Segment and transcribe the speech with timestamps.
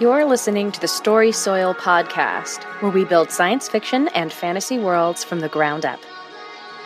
[0.00, 5.22] You're listening to the Story Soil podcast, where we build science fiction and fantasy worlds
[5.22, 6.00] from the ground up.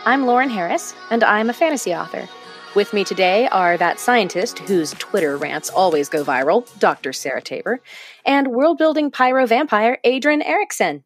[0.05, 2.29] I'm Lauren Harris, and I'm a fantasy author.
[2.75, 7.15] With me today are that scientist whose Twitter rants always go viral, Dr.
[7.15, 7.81] Sarah Tabor,
[8.27, 11.03] and world building pyro vampire Adrian Erickson.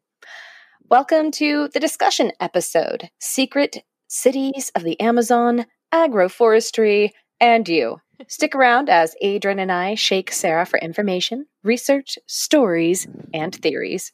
[0.89, 3.77] Welcome to the discussion episode Secret
[4.09, 7.11] Cities of the Amazon, Agroforestry,
[7.43, 7.99] and You.
[8.29, 14.13] Stick around as Adrian and I shake Sarah for information, research, stories, and theories.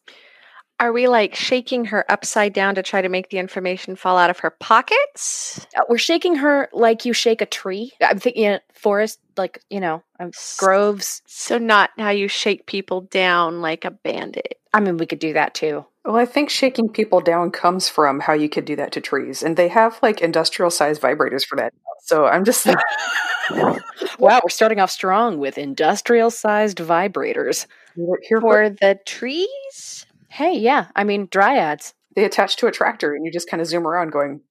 [0.79, 4.31] Are we like shaking her upside down to try to make the information fall out
[4.31, 5.63] of her pockets?
[5.77, 7.91] Uh, we're shaking her like you shake a tree.
[8.01, 11.21] I'm thinking forest, like, you know, um, groves.
[11.27, 14.57] So, not how you shake people down like a bandit.
[14.73, 15.85] I mean, we could do that too.
[16.05, 19.43] Well, I think shaking people down comes from how you could do that to trees,
[19.43, 21.73] and they have like industrial sized vibrators for that.
[22.03, 22.65] So I'm just
[23.51, 27.65] wow, we're starting off strong with industrial sized vibrators.
[27.95, 30.05] Here for the trees?
[30.29, 30.87] Hey, yeah.
[30.95, 31.93] I mean, dryads.
[32.15, 34.41] They attach to a tractor and you just kind of zoom around going,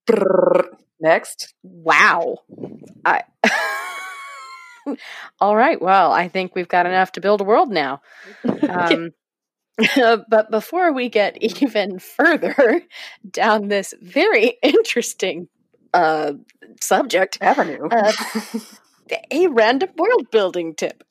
[1.01, 1.55] next.
[1.63, 2.39] Wow.
[3.05, 3.23] I.
[5.41, 5.81] All right.
[5.81, 8.01] Well, I think we've got enough to build a world now.
[8.69, 9.13] Um,
[10.29, 12.83] but before we get even further
[13.31, 15.49] down this very interesting
[15.95, 16.33] uh,
[16.81, 18.13] subject, avenue, uh,
[19.31, 21.03] a random world building tip.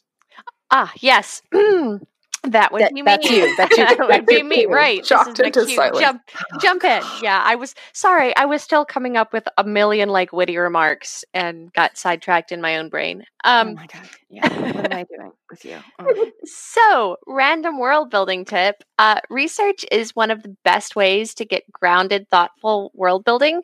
[0.72, 1.42] Ah, yes.
[2.52, 3.06] That would that, be me.
[3.06, 3.56] That's you.
[3.58, 3.86] That's you.
[3.98, 5.06] that would be me, right?
[5.06, 6.00] Shocked into silence.
[6.00, 6.22] Jump,
[6.62, 7.02] jump in.
[7.22, 8.36] Yeah, I was sorry.
[8.36, 12.62] I was still coming up with a million like witty remarks and got sidetracked in
[12.62, 13.24] my own brain.
[13.44, 14.10] Um, oh my god!
[14.30, 15.78] Yeah, what am I doing with you?
[16.00, 16.32] Oh.
[16.46, 21.72] So, random world building tip: uh, research is one of the best ways to get
[21.72, 23.62] grounded, thoughtful world building,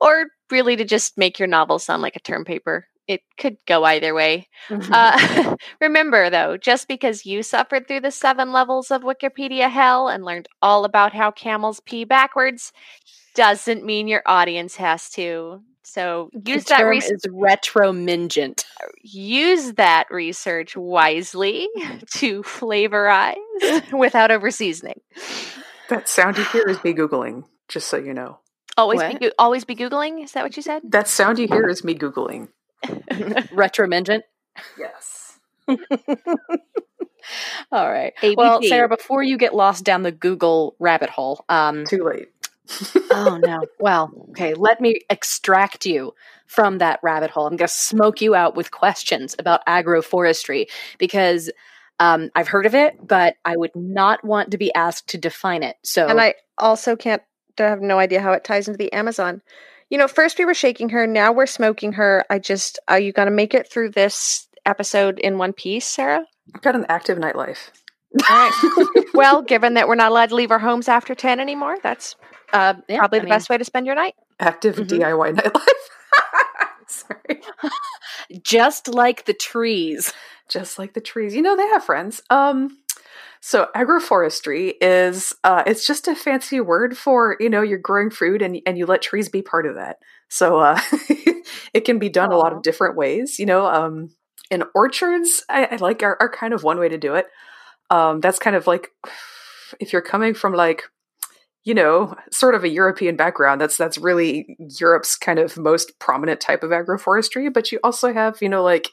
[0.00, 3.84] or really to just make your novel sound like a term paper it could go
[3.84, 4.48] either way.
[4.68, 4.92] Mm-hmm.
[4.92, 10.24] Uh, remember, though, just because you suffered through the seven levels of Wikipedia hell and
[10.24, 12.72] learned all about how camels pee backwards
[13.34, 15.60] doesn't mean your audience has to.
[15.82, 17.20] So use the that research.
[17.24, 18.64] Is retromingent.
[19.02, 21.68] Use that research wisely
[22.14, 23.34] to flavorize
[23.92, 25.00] without over seasoning.
[25.90, 27.44] That sound you hear is me googling.
[27.68, 28.38] Just so you know.
[28.76, 29.20] Always what?
[29.20, 30.24] be always be googling.
[30.24, 30.82] Is that what you said?
[30.84, 32.48] That sound you hear is me googling.
[33.52, 34.22] Retromingent?
[34.78, 35.38] Yes.
[37.72, 38.12] All right.
[38.22, 38.36] ABC.
[38.36, 42.28] Well, Sarah, before you get lost down the Google rabbit hole, um, too late.
[43.10, 43.60] oh no.
[43.78, 44.54] Well, okay.
[44.54, 46.14] Let me extract you
[46.46, 47.46] from that rabbit hole.
[47.46, 50.66] I'm going to smoke you out with questions about agroforestry
[50.98, 51.50] because
[52.00, 55.62] um, I've heard of it, but I would not want to be asked to define
[55.62, 55.76] it.
[55.82, 57.22] So, and I also can't.
[57.58, 59.40] I have no idea how it ties into the Amazon
[59.94, 62.24] you know, first we were shaking her, now we're smoking her.
[62.28, 66.24] I just, are you going to make it through this episode in one piece, Sarah?
[66.52, 67.70] I've got an active nightlife.
[68.28, 69.04] All right.
[69.14, 72.16] well, given that we're not allowed to leave our homes after 10 anymore, that's
[72.52, 74.16] uh, yeah, probably I the mean, best way to spend your night.
[74.40, 75.00] Active mm-hmm.
[75.00, 76.88] DIY nightlife.
[76.88, 77.40] Sorry.
[78.42, 80.12] Just like the trees.
[80.48, 81.36] Just like the trees.
[81.36, 82.20] You know, they have friends.
[82.30, 82.78] Um,
[83.46, 88.40] so agroforestry is uh, it's just a fancy word for you know you're growing food
[88.40, 89.98] and and you let trees be part of that.
[90.30, 90.80] So uh,
[91.74, 92.32] it can be done Aww.
[92.32, 93.38] a lot of different ways.
[93.38, 94.08] You know, um,
[94.50, 97.26] in orchards, I, I like are, are, kind of one way to do it.
[97.90, 98.88] Um, that's kind of like
[99.78, 100.84] if you're coming from like
[101.64, 103.60] you know sort of a European background.
[103.60, 107.52] That's that's really Europe's kind of most prominent type of agroforestry.
[107.52, 108.88] But you also have you know like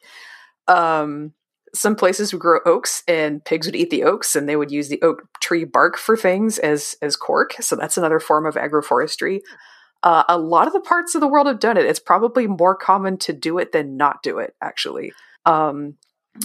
[0.67, 1.31] um
[1.73, 4.89] some places would grow oaks and pigs would eat the oaks and they would use
[4.89, 7.53] the oak tree bark for things as as cork.
[7.61, 9.39] So that's another form of agroforestry.
[10.03, 11.85] Uh, a lot of the parts of the world have done it.
[11.85, 15.13] It's probably more common to do it than not do it actually.
[15.45, 15.95] Um,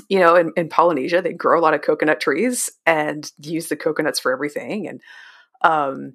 [0.08, 3.76] you know in, in polynesia they grow a lot of coconut trees and use the
[3.76, 4.88] coconuts for everything.
[4.88, 5.00] And
[5.62, 6.14] um,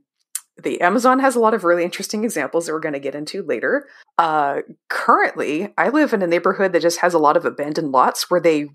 [0.61, 3.43] the Amazon has a lot of really interesting examples that we're going to get into
[3.43, 3.87] later.
[4.17, 8.29] Uh, currently, I live in a neighborhood that just has a lot of abandoned lots
[8.29, 8.67] where they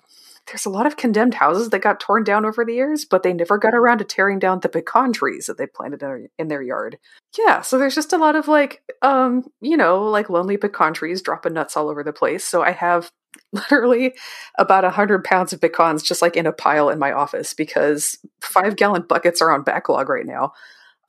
[0.46, 3.32] there's a lot of condemned houses that got torn down over the years, but they
[3.32, 6.48] never got around to tearing down the pecan trees that they planted in their, in
[6.48, 6.98] their yard.
[7.36, 11.20] Yeah, so there's just a lot of like, um, you know, like lonely pecan trees
[11.22, 12.44] dropping nuts all over the place.
[12.44, 13.10] So I have
[13.52, 14.14] literally
[14.58, 18.16] about a hundred pounds of pecans just like in a pile in my office because
[18.40, 20.52] five gallon buckets are on backlog right now.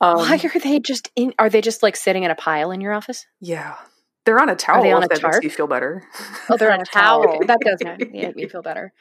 [0.00, 1.32] Um, Why are they just in?
[1.38, 3.26] Are they just like sitting in a pile in your office?
[3.40, 3.76] Yeah,
[4.24, 4.80] they're on a towel.
[4.80, 5.34] Are they on a that tarp?
[5.34, 6.04] makes you feel better.
[6.48, 7.40] Oh, they're on a towel.
[7.46, 8.92] that does make me feel better.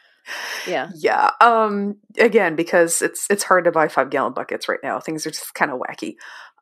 [0.67, 0.89] Yeah.
[0.95, 1.31] Yeah.
[1.41, 4.99] Um again because it's it's hard to buy 5 gallon buckets right now.
[4.99, 6.15] Things are just kind of wacky.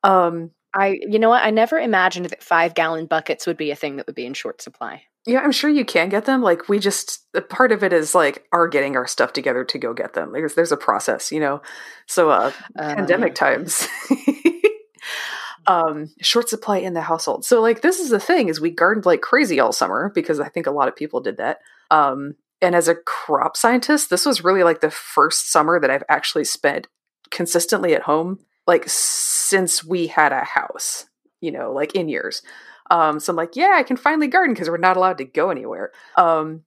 [0.04, 1.44] Um I you know what?
[1.44, 4.34] I never imagined that 5 gallon buckets would be a thing that would be in
[4.34, 5.04] short supply.
[5.26, 6.44] Yeah, I'm sure you can get them.
[6.44, 9.94] Like we just part of it is like are getting our stuff together to go
[9.94, 10.32] get them.
[10.34, 11.62] There's there's a process, you know.
[12.06, 13.88] So uh, uh pandemic times.
[15.68, 17.44] um short supply in the household.
[17.44, 20.50] So like this is the thing is we gardened like crazy all summer because I
[20.50, 21.60] think a lot of people did that.
[21.90, 26.04] Um and as a crop scientist, this was really like the first summer that I've
[26.10, 26.88] actually spent
[27.31, 31.06] consistently at home like since we had a house,
[31.42, 32.42] you know, like in years.
[32.90, 35.50] Um, so I'm like, yeah, I can finally garden because we're not allowed to go
[35.50, 35.92] anywhere.
[36.16, 36.63] Um,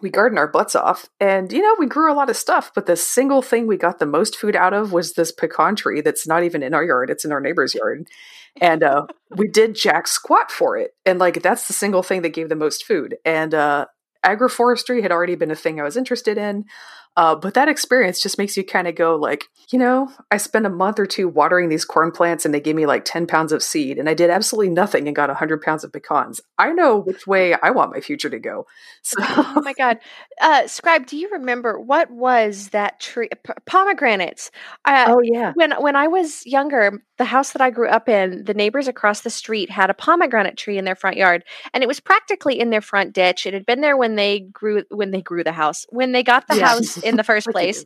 [0.00, 2.72] we garden our butts off, and you know, we grew a lot of stuff.
[2.74, 6.00] But the single thing we got the most food out of was this pecan tree
[6.00, 8.06] that's not even in our yard; it's in our neighbor's yard.
[8.60, 12.30] And uh, we did jack squat for it, and like that's the single thing that
[12.34, 13.16] gave the most food.
[13.24, 13.86] And uh,
[14.24, 16.64] agroforestry had already been a thing I was interested in.
[17.14, 20.64] Uh, but that experience just makes you kind of go like, you know, I spent
[20.64, 23.52] a month or two watering these corn plants and they gave me like 10 pounds
[23.52, 26.40] of seed and I did absolutely nothing and got 100 pounds of pecans.
[26.58, 28.66] I know which way I want my future to go.
[29.02, 29.18] So.
[29.20, 29.98] oh my God.
[30.40, 33.28] Uh, Scribe, do you remember what was that tree?
[33.44, 34.50] P- pomegranates.
[34.84, 35.52] Uh, oh, yeah.
[35.54, 39.20] When, when I was younger, the house that I grew up in, the neighbors across
[39.20, 41.44] the street had a pomegranate tree in their front yard
[41.74, 43.44] and it was practically in their front ditch.
[43.44, 46.48] It had been there when they grew, when they grew the house, when they got
[46.48, 46.68] the yeah.
[46.68, 47.84] house in the first place.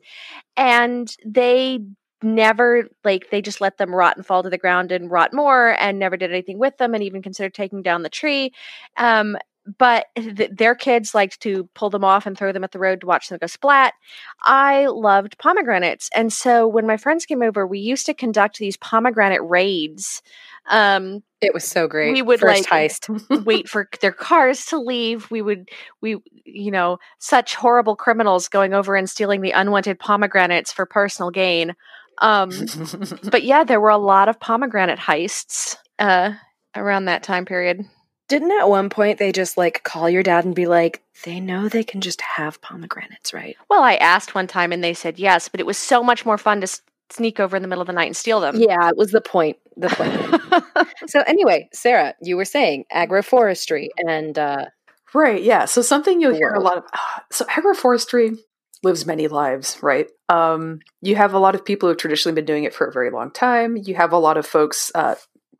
[0.57, 1.81] And they
[2.23, 5.77] never like they just let them rot and fall to the ground and rot more
[5.79, 8.53] and never did anything with them and even considered taking down the tree
[8.97, 9.37] um,
[9.79, 13.01] but th- their kids liked to pull them off and throw them at the road
[13.01, 13.95] to watch them go splat.
[14.43, 16.09] I loved pomegranates.
[16.15, 20.23] And so when my friends came over, we used to conduct these pomegranate raids.
[20.69, 22.13] Um, it was so great.
[22.13, 23.45] We would First like heist.
[23.45, 25.31] wait for their cars to leave.
[25.31, 25.69] We would,
[26.01, 31.31] we, you know, such horrible criminals going over and stealing the unwanted pomegranates for personal
[31.31, 31.75] gain.
[32.19, 32.51] Um,
[33.31, 36.33] but yeah, there were a lot of pomegranate heists uh,
[36.75, 37.85] around that time period.
[38.29, 41.69] Didn't at one point they just like call your dad and be like, they know
[41.69, 43.57] they can just have pomegranates, right?
[43.69, 46.39] Well, I asked one time and they said yes, but it was so much more
[46.39, 48.57] fun to s- sneak over in the middle of the night and steal them.
[48.57, 49.59] Yeah, it was the point.
[49.77, 50.89] The point.
[51.11, 54.67] so anyway, Sarah, you were saying agroforestry and uh
[55.15, 55.65] Right, yeah.
[55.65, 56.85] So something you'll hear a lot of
[57.33, 58.37] so agroforestry
[58.83, 60.09] lives many lives, right?
[60.29, 63.11] Um, you have a lot of people who've traditionally been doing it for a very
[63.11, 63.77] long time.
[63.77, 65.15] You have a lot of folks uh,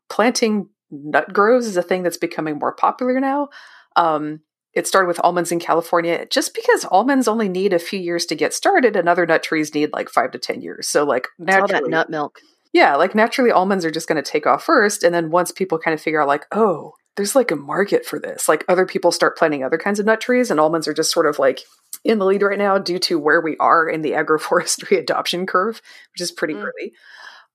[0.09, 3.49] planting nut groves is a thing that's becoming more popular now.
[3.95, 4.41] Um,
[4.73, 8.35] it started with almonds in California just because almonds only need a few years to
[8.35, 10.87] get started and other nut trees need like five to 10 years.
[10.87, 12.39] So, like, naturally, all that nut milk.
[12.73, 15.03] Yeah, like naturally, almonds are just going to take off first.
[15.03, 18.19] And then once people kind of figure out, like, oh, there's like a market for
[18.19, 21.11] this, like other people start planting other kinds of nut trees, and almonds are just
[21.11, 21.61] sort of like
[22.03, 25.81] in the lead right now due to where we are in the agroforestry adoption curve,
[26.13, 26.63] which is pretty mm.
[26.63, 26.93] early.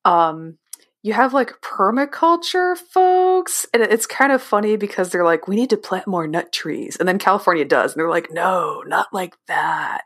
[0.05, 0.57] Um,
[1.03, 5.69] you have like permaculture folks and it's kind of funny because they're like we need
[5.69, 9.35] to plant more nut trees and then california does and they're like no not like
[9.47, 10.03] that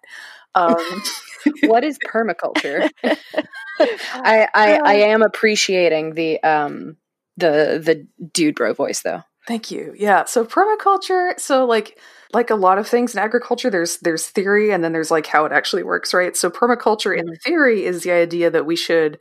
[0.57, 1.04] um,
[1.63, 2.89] what is permaculture?
[3.80, 6.98] I, I i am appreciating the um
[7.38, 9.24] the the dude bro voice though.
[9.48, 9.94] Thank you.
[9.95, 12.00] Yeah so permaculture so like
[12.33, 15.45] like a lot of things in agriculture there's there's theory and then there's like how
[15.45, 16.36] it actually works right?
[16.36, 17.30] So permaculture mm-hmm.
[17.30, 19.19] in theory is the idea that we should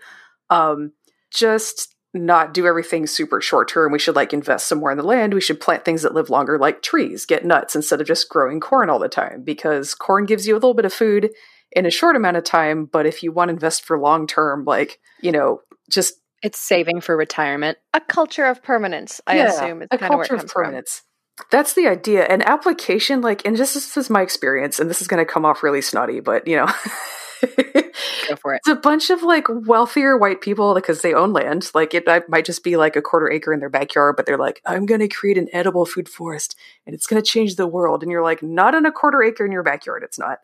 [0.51, 0.93] um
[1.31, 3.93] just not do everything super short term.
[3.93, 5.35] We should like invest some more in the land.
[5.35, 8.61] We should plant things that live longer, like trees, get nuts instead of just growing
[8.61, 11.31] corn all the time, because corn gives you a little bit of food
[11.73, 12.87] in a short amount of time.
[12.87, 15.61] But if you want to invest for long term, like, you know,
[15.91, 17.79] just it's saving for retirement.
[17.95, 19.83] A culture of permanence, I yeah, assume.
[19.83, 21.03] It's a culture of permanence.
[21.37, 21.47] From.
[21.51, 22.25] That's the idea.
[22.25, 25.45] An application, like, and just this is my experience, and this is going to come
[25.45, 26.67] off really snotty, but you know,
[27.43, 28.59] Go for it.
[28.59, 31.71] It's a bunch of like wealthier white people because they own land.
[31.75, 34.39] Like it, it might just be like a quarter acre in their backyard, but they're
[34.39, 37.67] like, I'm going to create an edible food forest and it's going to change the
[37.67, 38.03] world.
[38.03, 40.03] And you're like, not on a quarter acre in your backyard.
[40.03, 40.39] It's not.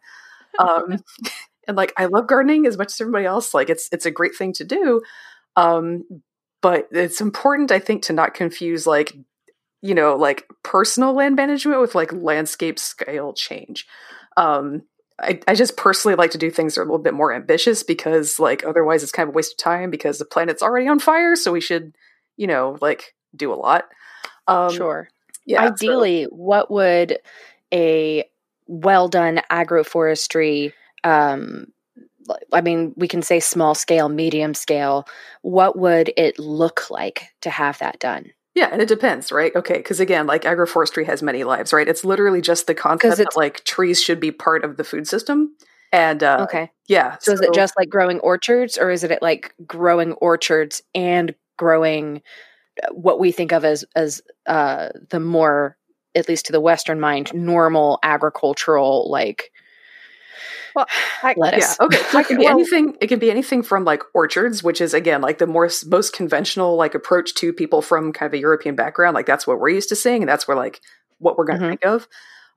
[0.58, 0.98] Um,
[1.68, 3.54] and like, I love gardening as much as everybody else.
[3.54, 5.02] Like it's, it's a great thing to do.
[5.56, 6.04] Um,
[6.60, 9.12] but it's important, I think, to not confuse like,
[9.82, 13.86] you know, like personal land management with like landscape scale change.
[14.36, 14.82] Um,
[15.22, 17.82] I, I just personally like to do things that are a little bit more ambitious
[17.82, 20.98] because like otherwise it's kind of a waste of time because the planet's already on
[20.98, 21.94] fire so we should
[22.36, 23.84] you know like do a lot
[24.48, 25.08] um sure
[25.46, 26.30] yeah ideally so.
[26.30, 27.18] what would
[27.72, 28.24] a
[28.66, 30.72] well done agroforestry
[31.04, 31.66] um
[32.52, 35.06] I mean, we can say small scale, medium scale.
[35.42, 38.30] What would it look like to have that done?
[38.54, 39.54] Yeah, and it depends, right?
[39.56, 41.88] Okay, because again, like agroforestry has many lives, right?
[41.88, 45.56] It's literally just the concept that like trees should be part of the food system.
[45.90, 47.16] And uh, okay, yeah.
[47.18, 51.34] So, so, is it just like growing orchards, or is it like growing orchards and
[51.56, 52.22] growing
[52.82, 55.76] uh, what we think of as as uh, the more
[56.14, 59.50] at least to the Western mind, normal agricultural like
[60.74, 60.86] well,
[61.22, 61.76] I, lettuce.
[61.78, 62.02] Yeah, okay.
[62.10, 62.96] So it can be well, anything.
[63.00, 66.76] It can be anything from like orchards, which is again like the more most conventional
[66.76, 69.14] like approach to people from kind of a European background.
[69.14, 70.80] Like that's what we're used to seeing, and that's where like
[71.18, 71.70] what we're going to mm-hmm.
[71.70, 72.08] think of.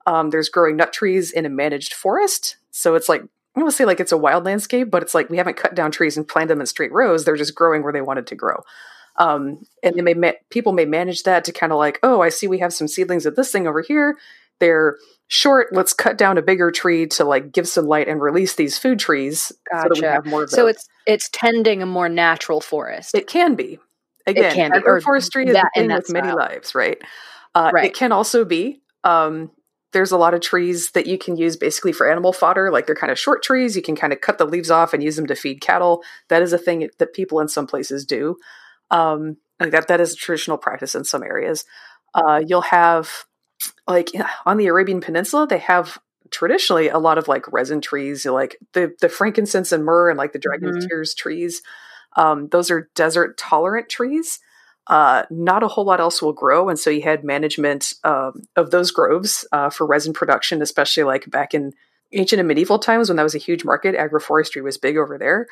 [0.06, 3.22] Um, there's growing nut trees in a managed forest, so it's like
[3.56, 5.90] I don't say like it's a wild landscape, but it's like we haven't cut down
[5.90, 7.24] trees and planted them in straight rows.
[7.24, 8.62] They're just growing where they wanted to grow.
[9.18, 12.28] Um, and they may ma- people may manage that to kind of like, oh, I
[12.28, 14.18] see we have some seedlings of this thing over here.
[14.58, 14.96] They're
[15.28, 15.68] short.
[15.72, 18.98] Let's cut down a bigger tree to like give some light and release these food
[18.98, 19.82] trees gotcha.
[19.82, 20.46] so that we have more.
[20.48, 23.14] so it's it's tending a more natural forest.
[23.14, 23.78] It can be.
[24.26, 26.98] Again, it can agroforestry be, is a thing with many lives, right?
[27.54, 27.86] Uh, right.
[27.86, 28.80] It can also be.
[29.04, 29.52] Um,
[29.92, 32.70] there's a lot of trees that you can use basically for animal fodder.
[32.70, 33.76] Like they're kind of short trees.
[33.76, 36.02] You can kind of cut the leaves off and use them to feed cattle.
[36.28, 38.36] That is a thing that people in some places do.
[38.90, 41.64] Um, that that is a traditional practice in some areas.
[42.14, 43.24] Uh, you'll have
[43.86, 44.10] like
[44.44, 45.98] on the Arabian Peninsula, they have
[46.30, 50.32] traditionally a lot of like resin trees, like the the frankincense and myrrh and like
[50.32, 50.88] the dragon's mm-hmm.
[50.88, 51.62] tears trees.
[52.16, 54.40] Um, those are desert tolerant trees.
[54.88, 58.70] Uh, not a whole lot else will grow, and so you had management um, of
[58.70, 61.72] those groves uh, for resin production, especially like back in
[62.12, 63.96] ancient and medieval times when that was a huge market.
[63.96, 65.46] Agroforestry was big over there.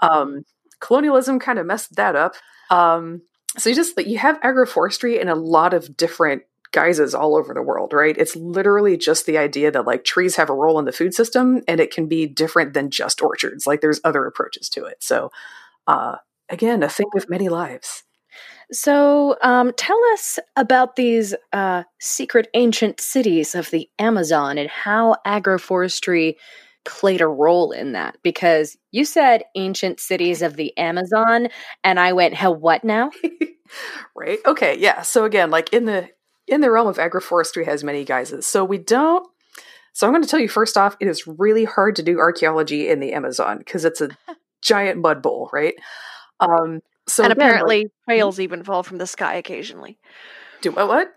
[0.00, 0.44] Um,
[0.80, 2.34] colonialism kind of messed that up.
[2.70, 3.22] Um,
[3.58, 7.62] so you just you have agroforestry in a lot of different guises all over the
[7.62, 8.16] world, right?
[8.16, 11.62] It's literally just the idea that like trees have a role in the food system
[11.66, 13.66] and it can be different than just orchards.
[13.66, 15.02] Like there's other approaches to it.
[15.02, 15.30] So
[15.86, 16.16] uh
[16.48, 18.04] again, a thing with many lives.
[18.72, 25.16] So, um, tell us about these uh, secret ancient cities of the Amazon and how
[25.26, 26.36] agroforestry
[26.84, 28.16] played a role in that.
[28.22, 31.48] Because you said ancient cities of the Amazon,
[31.82, 33.10] and I went, "How what now?"
[34.14, 34.38] right?
[34.46, 35.02] Okay, yeah.
[35.02, 36.08] So again, like in the
[36.50, 38.46] in the realm of agroforestry has many guises.
[38.46, 39.26] So we don't.
[39.92, 42.88] So I'm going to tell you first off, it is really hard to do archaeology
[42.88, 44.10] in the Amazon because it's a
[44.62, 45.74] giant mud bowl, right?
[46.40, 48.12] Um, so and apparently like, hmm?
[48.12, 49.98] whales even fall from the sky occasionally.
[50.60, 50.88] Do what?
[50.88, 51.14] What?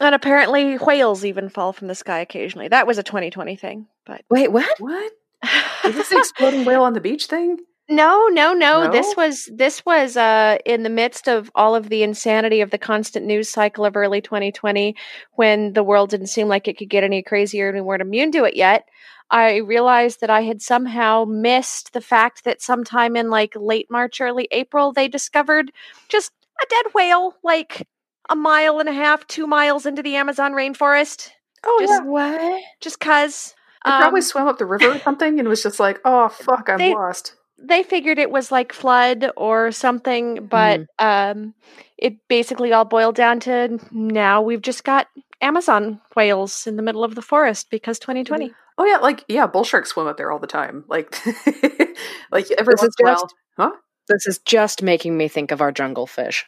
[0.00, 2.68] And apparently whales even fall from the sky occasionally.
[2.68, 3.86] That was a 2020 thing.
[4.06, 4.80] But wait, what?
[4.80, 5.12] What?
[5.84, 7.58] Is this the exploding whale on the beach thing?
[7.90, 8.92] No, no, no, no.
[8.92, 12.78] This was this was uh, in the midst of all of the insanity of the
[12.78, 14.94] constant news cycle of early 2020,
[15.32, 18.30] when the world didn't seem like it could get any crazier and we weren't immune
[18.30, 18.88] to it yet.
[19.28, 24.20] I realized that I had somehow missed the fact that sometime in like late March,
[24.20, 25.72] early April, they discovered
[26.08, 26.30] just
[26.62, 27.88] a dead whale, like
[28.28, 31.30] a mile and a half, two miles into the Amazon rainforest.
[31.64, 32.62] Oh just, yeah, what?
[32.80, 33.56] Just cause.
[33.84, 36.68] It um, probably swam up the river or something and was just like, "Oh fuck,
[36.68, 40.86] I'm they, lost." They figured it was like flood or something, but mm.
[40.98, 41.54] um,
[41.98, 45.08] it basically all boiled down to now we've just got
[45.40, 48.52] Amazon whales in the middle of the forest because 2020.
[48.78, 50.84] Oh yeah, like yeah, bull sharks swim up there all the time.
[50.88, 51.14] Like,
[52.30, 53.72] like every this once in a while, huh?
[54.08, 56.46] This is just making me think of our jungle fish.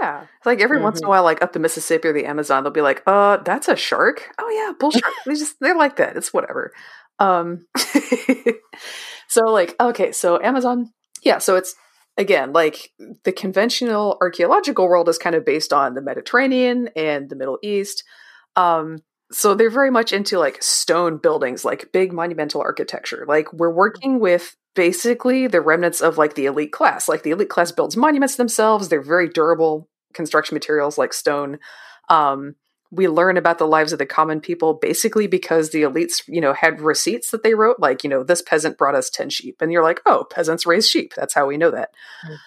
[0.00, 0.84] Yeah, like every mm-hmm.
[0.84, 1.10] once in a mm-hmm.
[1.10, 4.30] while, like up the Mississippi or the Amazon, they'll be like, "Uh, that's a shark."
[4.38, 5.12] Oh yeah, bull shark.
[5.26, 6.16] they just they like that.
[6.16, 6.72] It's whatever.
[7.18, 7.66] Um,
[9.34, 11.74] so like okay, so Amazon, yeah, so it's
[12.16, 12.92] again like
[13.24, 18.04] the conventional archaeological world is kind of based on the Mediterranean and the Middle East.
[18.54, 18.98] Um,
[19.32, 23.24] so they're very much into like stone buildings, like big monumental architecture.
[23.26, 27.08] Like we're working with basically the remnants of like the elite class.
[27.08, 28.88] Like the elite class builds monuments themselves.
[28.88, 31.58] They're very durable construction materials like stone.
[32.08, 32.54] Um,
[32.94, 36.52] we learn about the lives of the common people basically because the elites, you know,
[36.52, 39.60] had receipts that they wrote, like, you know, this peasant brought us 10 sheep.
[39.60, 41.12] And you're like, oh, peasants raise sheep.
[41.14, 41.90] That's how we know that.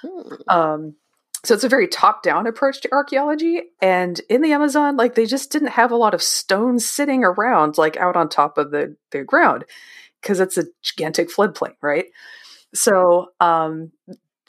[0.04, 0.50] Mm-hmm.
[0.50, 0.96] Um,
[1.44, 3.62] so it's a very top down approach to archaeology.
[3.82, 7.78] And in the Amazon, like, they just didn't have a lot of stones sitting around,
[7.78, 9.66] like, out on top of the, the ground
[10.22, 12.06] because it's a gigantic floodplain, right?
[12.74, 13.92] So um,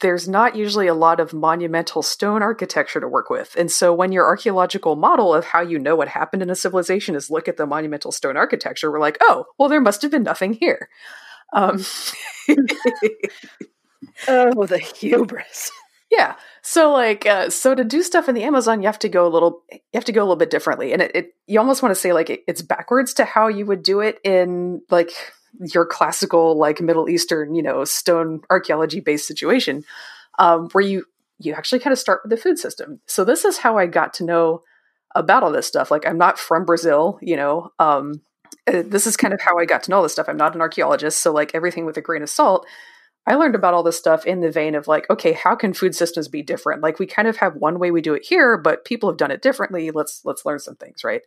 [0.01, 3.55] there's not usually a lot of monumental stone architecture to work with.
[3.57, 7.15] And so when your archaeological model of how you know what happened in a civilization
[7.15, 10.23] is look at the monumental stone architecture, we're like, oh, well, there must have been
[10.23, 10.89] nothing here.
[11.53, 11.83] Um,
[14.27, 15.71] oh, the hubris.
[16.11, 16.35] Yeah.
[16.61, 19.29] So like, uh, so to do stuff in the Amazon, you have to go a
[19.29, 20.93] little, you have to go a little bit differently.
[20.93, 23.65] And it, it you almost want to say like it, it's backwards to how you
[23.65, 25.11] would do it in like
[25.59, 29.83] your classical like Middle Eastern, you know, stone archaeology based situation,
[30.37, 31.05] um, where you
[31.39, 32.99] you actually kind of start with the food system.
[33.05, 34.63] So this is how I got to know
[35.15, 35.89] about all this stuff.
[35.91, 37.71] Like I'm not from Brazil, you know.
[37.79, 38.21] Um,
[38.67, 40.29] uh, this is kind of how I got to know all this stuff.
[40.29, 42.67] I'm not an archaeologist, so like everything with a grain of salt.
[43.25, 45.93] I learned about all this stuff in the vein of like, okay, how can food
[45.93, 46.81] systems be different?
[46.81, 49.29] Like we kind of have one way we do it here, but people have done
[49.29, 49.91] it differently.
[49.91, 51.21] Let's let's learn some things, right?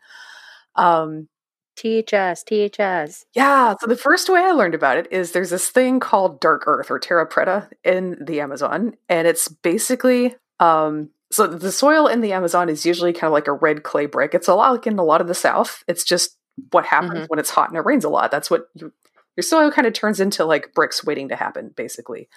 [0.74, 1.28] Um,
[1.76, 3.24] Teach us, teach us.
[3.34, 6.64] yeah, so the first way I learned about it is there's this thing called dark
[6.66, 12.20] earth or terra preta in the Amazon, and it's basically um, so the soil in
[12.20, 14.34] the Amazon is usually kind of like a red clay brick.
[14.34, 15.82] It's a lot like in a lot of the South.
[15.88, 16.36] It's just
[16.70, 17.28] what happens Mhm.
[17.28, 18.30] when it's hot and it rains a lot.
[18.30, 18.92] That's what you,
[19.36, 22.28] your soil kind of turns into like bricks waiting to happen, basically.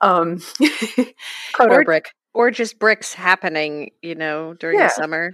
[0.00, 0.40] Um,
[1.54, 2.10] Proto Or- brick.
[2.32, 4.86] Or just bricks happening, you know, during Yeah.
[4.86, 5.30] the summer.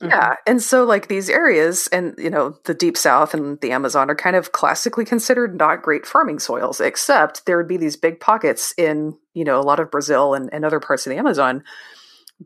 [0.00, 4.10] Yeah, and so like these areas and you know the deep south and the Amazon
[4.10, 8.18] are kind of classically considered not great farming soils except there would be these big
[8.18, 11.62] pockets in you know a lot of Brazil and, and other parts of the Amazon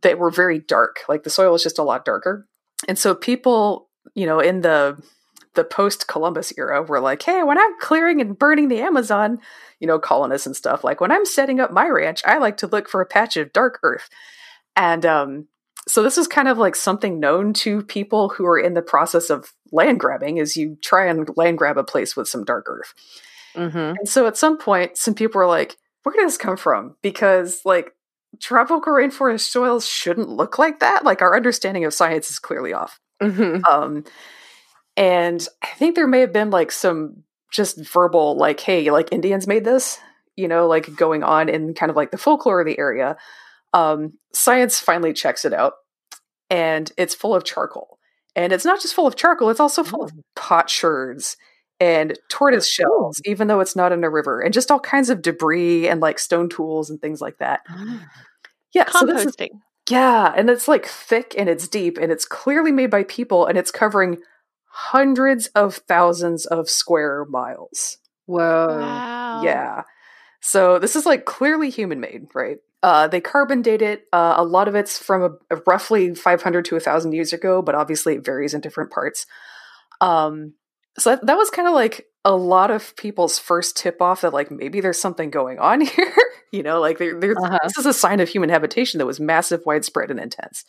[0.03, 2.47] that were very dark like the soil was just a lot darker
[2.87, 5.03] and so people you know in the
[5.57, 9.39] the post Columbus era were like hey when I'm clearing and burning the Amazon
[9.81, 12.67] you know colonists and stuff like when I'm setting up my ranch I like to
[12.67, 14.09] look for a patch of dark earth.
[14.77, 15.49] And um
[15.89, 19.31] so this is kind of like something known to people who are in the process
[19.31, 22.95] of land grabbing is you try and land grab a place with some dark earth.
[23.55, 23.79] Mm-hmm.
[23.99, 26.95] and so at some point some people were like where did this come from?
[27.03, 27.93] Because like
[28.39, 31.05] tropical rainforest soils shouldn't look like that.
[31.05, 33.01] Like our understanding of science is clearly off.
[33.23, 33.65] Mm-hmm.
[33.65, 34.05] um
[34.97, 37.23] and i think there may have been like some
[37.53, 39.99] just verbal like hey like indians made this
[40.37, 43.17] you know like going on in kind of like the folklore of the area.
[43.73, 45.75] Um science finally checks it out
[46.51, 47.99] and it's full of charcoal.
[48.37, 51.37] And it's not just full of charcoal it's also full of potsherds
[51.81, 55.23] and tortoise shells even though it's not in a river and just all kinds of
[55.23, 57.61] debris and like stone tools and things like that.
[58.75, 59.61] Yeah so this is Composting.
[59.89, 63.57] yeah, and it's like thick and it's deep and it's clearly made by people and
[63.57, 64.19] it's covering
[64.79, 67.97] hundreds of thousands of square miles.
[68.27, 68.79] Whoa.
[68.79, 69.43] wow.
[69.43, 69.83] Yeah.
[70.43, 72.59] So this is like clearly human made, right?
[72.83, 74.05] Uh, they carbon date it.
[74.13, 77.75] Uh, a lot of it's from a, a roughly 500 to 1,000 years ago, but
[77.75, 79.25] obviously it varies in different parts.
[80.03, 80.53] Um,
[80.99, 84.35] so that, that was kind of like a lot of people's first tip off that
[84.35, 86.13] like maybe there's something going on here.
[86.53, 87.59] you know, like there, there's Uh-huh.
[87.65, 90.65] this is a sign of human habitation that was massive, widespread, and intense.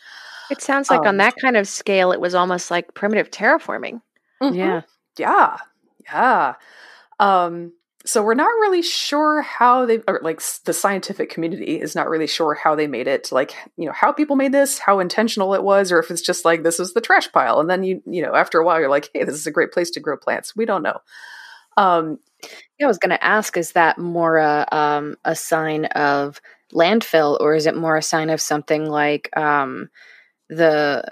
[0.49, 4.01] It sounds like Um, on that kind of scale, it was almost like primitive terraforming.
[4.41, 4.55] Mhm.
[4.55, 4.81] Yeah.
[5.17, 5.57] Yeah.
[6.05, 6.53] Yeah.
[7.19, 7.73] Um,
[8.05, 12.27] so we're not really sure how they or like the scientific community is not really
[12.27, 15.63] sure how they made it like you know how people made this how intentional it
[15.63, 18.21] was or if it's just like this is the trash pile and then you you
[18.21, 20.55] know after a while you're like hey this is a great place to grow plants
[20.55, 20.99] we don't know
[21.77, 22.19] um
[22.79, 26.41] Yeah, I was going to ask: Is that more a um, a sign of
[26.73, 29.89] landfill, or is it more a sign of something like um,
[30.49, 31.03] the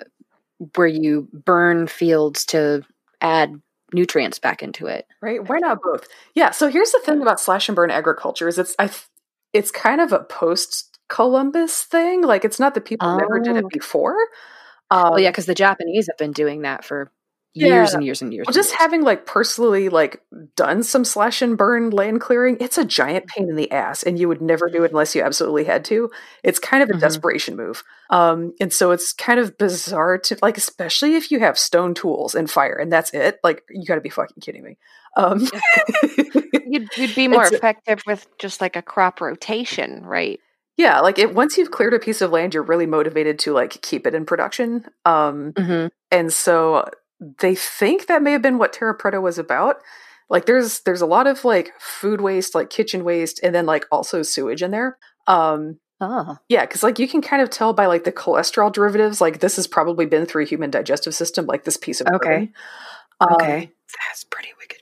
[0.75, 2.81] where you burn fields to
[3.21, 3.61] add
[3.93, 5.05] nutrients back into it?
[5.21, 8.57] right why not both yeah so here's the thing about slash and burn agriculture is
[8.57, 9.05] it's i th-
[9.53, 13.63] it's kind of a post columbus thing like it's not that people never did it
[13.65, 13.69] Oh.
[13.71, 14.17] before
[14.91, 17.11] um, well, yeah, because the Japanese have been doing that for
[17.55, 17.95] years Yeah.
[17.95, 18.45] and years and years.
[18.45, 18.79] Well, and just years.
[18.79, 20.21] having like personally like
[20.55, 24.19] done some slash and burn land clearing, it's a giant pain in the ass, and
[24.19, 26.11] you would never do it unless you absolutely had to.
[26.43, 26.99] It's kind of a Mhm.
[26.99, 31.57] desperation move, um, and so it's kind of bizarre to like, especially if you have
[31.57, 33.39] stone tools and fire, and that's it.
[33.43, 34.77] Like, you got to be fucking kidding me.
[35.17, 35.47] Um,
[36.67, 40.39] You'd, you'd be more effective with just like a crop rotation, right?
[40.77, 43.81] yeah, like it, once you've cleared a piece of land, you're really motivated to like
[43.81, 44.83] keep it in production.
[45.05, 45.89] Um, Mhm.
[46.11, 46.89] and so
[47.19, 49.77] they think that may have been what Terra Preta was about.
[50.29, 53.85] Like there's there's a lot of like food waste, like kitchen waste, and then like
[53.91, 54.97] also sewage in there.
[55.27, 59.21] Um Oh, yeah, because like you can kind of tell by like the cholesterol derivatives,
[59.21, 62.51] like this has probably been through a human digestive system, like this piece of Okay.
[63.21, 63.71] Um, okay,
[64.09, 64.74] that's pretty wicked.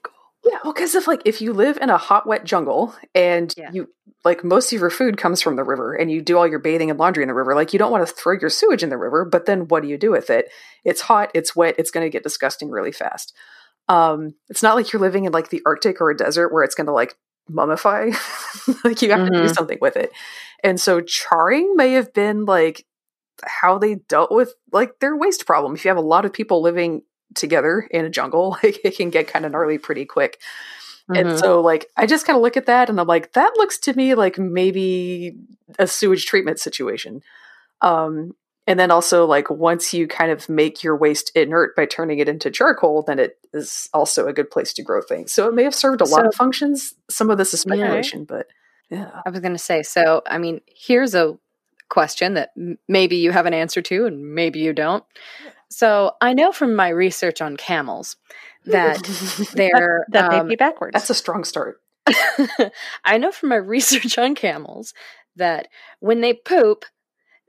[0.44, 3.70] Yeah, well, because if like if you live in a hot, wet jungle and Yeah.
[3.72, 3.90] you
[4.26, 6.90] like most of your food comes from the river and you do all your bathing
[6.90, 8.98] and laundry in the river, like you don't want to throw your sewage in the
[8.98, 10.50] river, but then what do you do with it?
[10.84, 13.34] It's hot, it's wet, it's going to get disgusting really fast.
[13.90, 16.76] Um, it's not like you're living in like the Arctic or a desert where it's
[16.76, 17.16] going to like
[17.52, 18.14] mummify.
[18.86, 19.54] like you have to do Mhm.
[19.56, 20.12] something with it.
[20.64, 22.86] And so charring may have been like
[23.44, 25.76] how they dealt with like their waste problem.
[25.76, 27.02] If you have a lot of people living
[27.36, 30.40] together in a jungle, like it can get kind of gnarly pretty quick.
[31.10, 31.40] And Mhm.
[31.40, 33.94] so like I just kind of look at that and I'm like, that looks to
[33.94, 35.36] me like maybe
[35.78, 37.22] a sewage treatment situation.
[37.82, 42.20] Um and then also like once you kind of make your waste inert by turning
[42.20, 45.34] it into charcoal, then it is also a good place to grow things.
[45.34, 46.96] So it may have served a lot So- of functions.
[47.10, 47.74] Some of this is Yeah.
[47.76, 48.48] speculation, but
[48.90, 49.10] yeah.
[49.26, 49.84] I was going to say.
[49.84, 51.38] So, I mean, here's a
[51.90, 52.52] question that
[52.88, 55.04] maybe you have an answer to, and maybe you don't.
[55.74, 58.16] So, I know from my research on camels
[58.66, 59.02] that
[59.54, 60.94] they're That may um, be backwards.
[60.94, 61.82] That's a strong start.
[63.06, 64.94] I know from my research on camels
[65.36, 65.68] that
[66.00, 66.86] when they poop,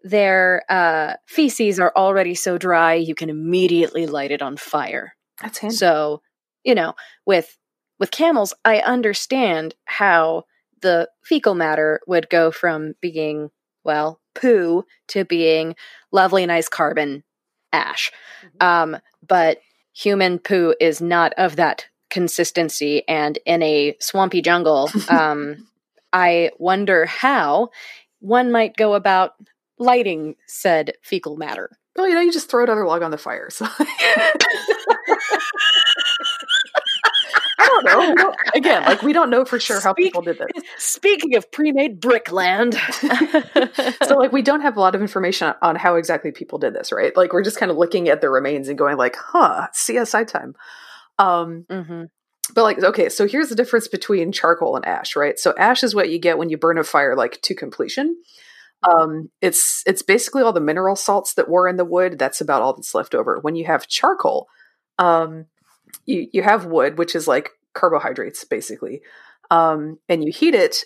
[0.03, 5.17] their uh, feces are already so dry you can immediately light it on fire.
[5.41, 5.77] That's handy.
[5.77, 6.23] So,
[6.63, 6.95] you know,
[7.27, 7.59] with
[7.99, 10.45] with camels, I understand how
[10.83, 13.51] the fecal matter would go from being
[13.85, 15.75] well poo to being
[16.11, 17.23] lovely, nice carbon
[17.75, 18.13] ash.
[18.61, 18.67] Mhm.
[18.67, 19.61] Um, but
[19.93, 25.67] human poo is not of that consistency, and in a swampy jungle, um,
[26.13, 27.71] I wonder how
[28.21, 29.33] one might go about
[29.79, 31.71] lighting said fecal matter.
[31.97, 33.51] well, you know, you just throw another log on the fire.
[33.51, 33.67] So
[37.83, 38.01] don't know.
[38.11, 40.63] We don't- again, like we don't know for sure how Speak- people did this.
[40.79, 42.75] Speaking of pre-made brickland,
[44.07, 46.93] so like we don't have a lot of information on how exactly people did this
[46.93, 47.17] right?
[47.17, 50.55] Like we're just kind of looking at the remains and going like huh csi time.
[51.19, 52.03] Um hmm
[52.55, 55.39] but like okay so here's the difference between charcoal and ash right?
[55.39, 58.17] So ash is what you get when you burn a fire like to completion.
[58.89, 62.19] Um it's it's basically all the mineral salts that were in the wood.
[62.19, 63.39] That's about all that's left over.
[63.41, 64.47] When you have charcoal
[64.99, 65.47] um
[66.07, 69.03] you you have wood which is like carbohydrates basically
[69.51, 70.85] um and you heat it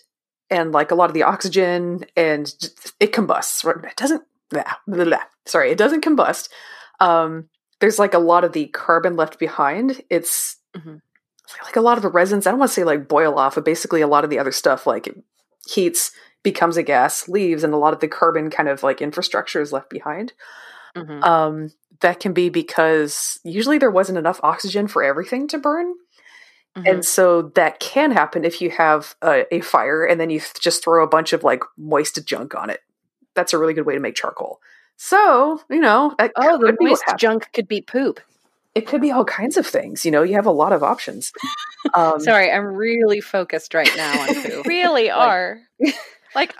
[0.50, 2.54] and like a lot of the oxygen and
[3.00, 3.84] it combusts right?
[3.84, 5.22] It doesn't blah, blah, blah.
[5.46, 6.48] sorry it doesn't combust.
[7.00, 7.48] Um
[7.80, 10.02] there's like a lot of the carbon left behind.
[10.10, 11.00] It's Mhm.
[11.64, 13.64] like a lot of the resins i don't want to say like boil off but
[13.64, 15.16] basically a lot of the other stuff like it
[15.66, 19.60] heats becomes a gas leaves and a lot of the carbon kind of like infrastructure
[19.60, 20.32] is left behind.
[20.96, 21.70] Hmm um
[22.00, 25.94] that can be because usually there wasn't enough oxygen for everything to burn
[26.78, 26.86] Mm-hmm.
[26.86, 30.54] and so that can happen if you have a, a fire and then you th-
[30.60, 32.80] just throw a bunch of like moist junk on it.
[33.34, 34.60] That's a really good way to make charcoal.
[34.96, 37.20] So, you know, that oh, the could be moist happened.
[37.20, 38.20] junk could be poop.
[38.74, 40.04] It could be all kinds of things.
[40.04, 41.32] You know, you have a lot of options.
[41.94, 44.66] Um, Sorry, I'm really focused right now on poop.
[44.66, 45.60] really are
[46.34, 46.54] like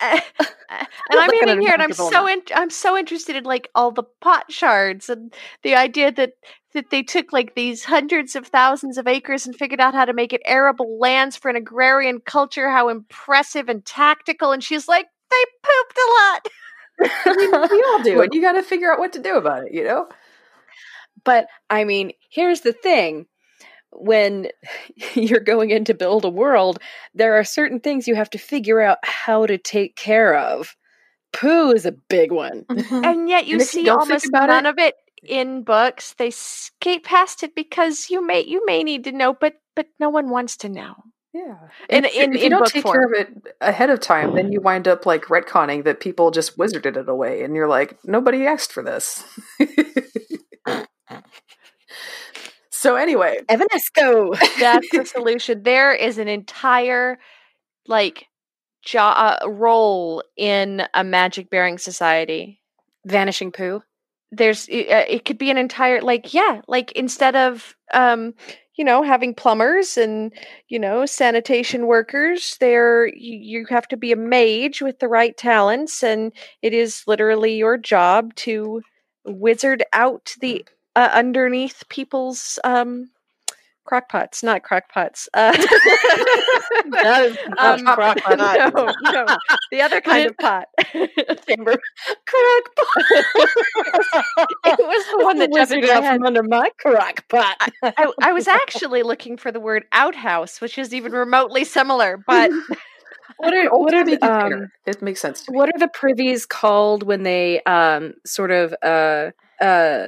[0.00, 3.70] Eh, eh, and i'm even here and i'm so in, i'm so interested in like
[3.74, 6.32] all the pot shards and the idea that
[6.72, 10.12] that they took like these hundreds of thousands of acres and figured out how to
[10.12, 15.06] make it arable lands for an agrarian culture how impressive and tactical and she's like
[15.30, 16.48] they pooped a lot
[16.98, 19.74] we all do, and you got to figure out what to do about it.
[19.74, 20.08] You know,
[21.24, 23.26] But I mean, here's the thing.
[23.94, 24.48] When
[25.14, 26.78] you're going in to build a world,
[27.14, 30.74] there are certain things you have to figure out how to take care of.
[31.32, 32.64] Poo is a big one.
[32.70, 33.04] Mm-hmm.
[33.04, 34.94] and yet you And if you see almost about none it- of it
[35.26, 39.54] in books they skate past it because you may you may need to know but
[39.74, 40.92] but no one wants to know
[41.32, 41.56] yeah.
[41.88, 42.94] In- if, you- in- if you in don't take form.
[42.94, 46.56] care of it ahead of time, then you wind up like retconning that people just
[46.56, 49.24] wizarded it away, and you're like, nobody asked for this.
[52.84, 54.38] so anyway, Evanesco.
[54.60, 57.18] that's the solution there is an entire
[57.86, 58.26] like
[58.84, 62.60] jo- uh, role in a magic bearing society
[63.06, 63.82] Vanishing poo.
[64.32, 68.34] there's it, uh, it could be an entire like yeah like instead of um
[68.76, 70.32] you know having plumbers and
[70.68, 75.36] you know sanitation workers there you, you have to be a mage with the right
[75.36, 78.82] talents and it is literally your job to
[79.26, 80.64] wizard out the
[80.96, 83.10] uh, underneath people's um
[83.90, 85.52] crockpots not crockpots uh
[86.90, 88.38] That is not um, crockpot.
[88.72, 89.36] no, no,
[89.70, 90.66] the other kind of pot.
[90.94, 91.72] it Chamber.
[91.72, 92.86] Crockpot.
[94.64, 97.54] was the one that jumped wizard out from under my crockpot.
[97.82, 102.50] I, I was actually looking for the word outhouse, which is even remotely similar, but
[103.38, 105.42] what are what are the um, it makes sense.
[105.44, 105.58] To me.
[105.58, 110.06] what are the privies called when they um sort of uh uh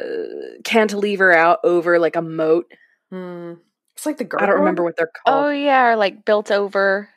[0.65, 2.67] cantilever out over like a moat?
[3.11, 3.55] Hmm.
[3.97, 4.49] It's like the garden.
[4.49, 5.47] I don't remember what they're called.
[5.47, 7.09] oh yeah, or like built over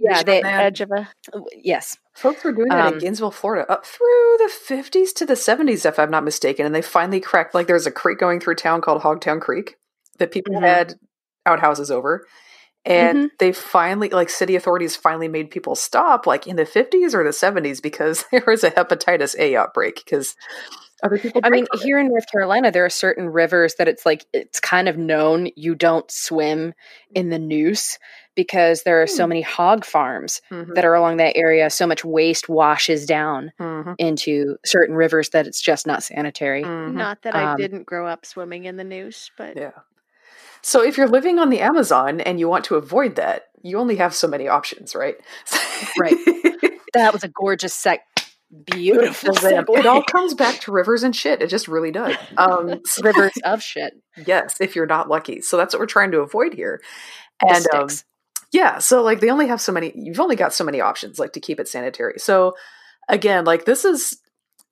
[0.00, 0.60] yeah, they Man.
[0.60, 1.08] edge of a.
[1.56, 1.96] yes.
[2.14, 5.84] Folks were doing that Um, in Gainesville, Florida, up through the 50s to the 70s,
[5.84, 6.64] if I'm not mistaken.
[6.66, 9.76] And they finally cracked, like, there's a creek going through town called Hogtown Creek
[10.18, 10.60] that people Mhm.
[10.62, 10.94] had
[11.46, 12.26] outhouses over.
[12.84, 13.30] And Mhm.
[13.40, 17.32] they finally, like, city authorities finally made people stop, like, in the 50s or the
[17.32, 20.36] 70s because there was a hepatitis A outbreak because
[21.02, 21.42] other people.
[21.42, 21.82] I mean, drank from it.
[21.82, 25.48] here in North Carolina, there are certain rivers that it's like it's kind of known
[25.56, 26.74] you don't swim
[27.14, 27.98] in the Neuse
[28.34, 29.28] because there are so Hmm.
[29.28, 31.70] many hog farms Mhm, that are along that area.
[31.70, 36.64] So much waste washes down mhm, into certain rivers that it's just not sanitary.
[36.64, 36.94] mhm.
[36.94, 39.72] Not that I Um, didn't grow up swimming in the Neuse, but Yeah.
[40.62, 43.96] So if you're living on the Amazon and you want to avoid that, you only
[43.96, 45.16] have so many options, right?
[45.96, 46.14] Right.
[46.94, 48.00] That was a gorgeous sec.
[48.64, 49.76] Beautiful example.
[49.76, 51.42] it all comes back to rivers and shit.
[51.42, 52.16] It just really does.
[52.36, 53.92] Um, rivers of shit.
[54.26, 55.42] yes, if you're not lucky.
[55.42, 56.80] So that's what we're trying to avoid here.
[57.46, 57.88] And um,
[58.50, 59.92] yeah, so like they only have so many.
[59.94, 62.18] You've only got so many options, like to keep it sanitary.
[62.18, 62.54] So
[63.08, 64.18] again, like this is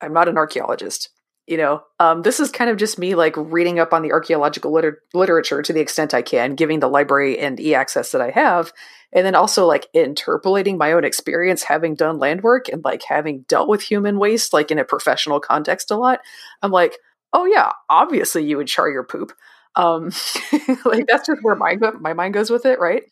[0.01, 1.11] I'm not an archaeologist.
[1.47, 4.73] You know, um, this is kind of just me like reading up on the archaeological
[4.73, 8.31] liter- literature to the extent I can, giving the library and e access that I
[8.31, 8.73] have,
[9.13, 13.43] and then also like interpolating my own experience having done land work and like having
[13.43, 16.21] dealt with human waste like in a professional context a lot.
[16.63, 16.99] I'm like,
[17.33, 19.33] oh yeah, obviously you would char your poop.
[19.77, 20.11] Um,
[20.85, 23.05] like that's just where my my mind goes with it, right?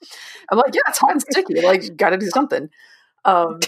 [0.51, 1.61] I'm like, yeah, it's hot and sticky.
[1.61, 2.69] Like, got to do something.
[3.25, 3.61] Um,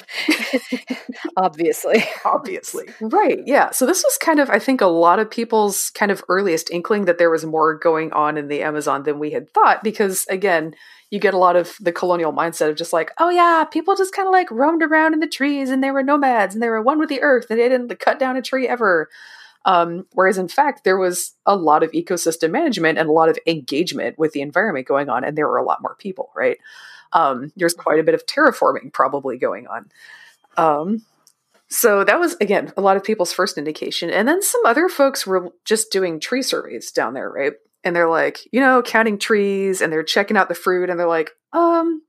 [1.37, 3.41] obviously, obviously, right?
[3.47, 3.71] Yeah.
[3.71, 7.07] So this was kind of, I think, a lot of people's kind of earliest inkling
[7.07, 9.83] that there was more going on in the Amazon than we had thought.
[9.83, 10.75] Because again,
[11.11, 14.15] you get a lot of the colonial mindset of just like, oh yeah, people just
[14.15, 16.83] kind of like roamed around in the trees and they were nomads and they were
[16.83, 19.09] one with the earth and they didn't cut down a tree ever.
[19.65, 23.39] Um, whereas in fact, there was a lot of ecosystem management and a lot of
[23.47, 26.59] engagement with the environment going on, and there were a lot more people, right?
[27.13, 29.91] Um, there's quite a bit of terraforming probably going on.
[30.57, 31.03] Um,
[31.69, 35.27] so that was again a lot of people's first indication, and then some other folks
[35.27, 37.55] were just doing tree surveys down there, right?
[37.85, 41.07] And they're like, you know, counting trees, and they're checking out the fruit, and they're
[41.07, 42.03] like, um,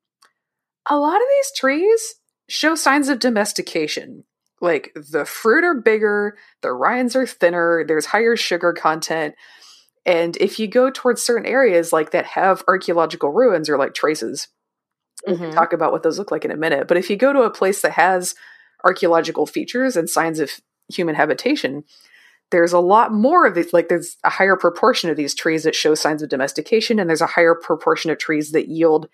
[0.85, 2.15] a lot of these trees
[2.47, 4.23] show signs of domestication
[4.61, 9.35] like the fruit are bigger, the rinds are thinner, there's higher sugar content.
[10.05, 14.47] And if you go towards certain areas like that have archaeological ruins or like traces,
[15.27, 15.41] mm-hmm.
[15.41, 16.87] we'll talk about what those look like in a minute.
[16.87, 18.35] But if you go to a place that has
[18.83, 20.51] archaeological features and signs of
[20.89, 21.83] human habitation,
[22.51, 23.73] there's a lot more of these.
[23.73, 27.21] Like there's a higher proportion of these trees that show signs of domestication, and there's
[27.21, 29.09] a higher proportion of trees that yield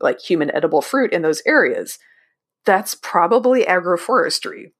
[0.00, 1.98] like human edible fruit in those areas.
[2.64, 4.72] That's probably agroforestry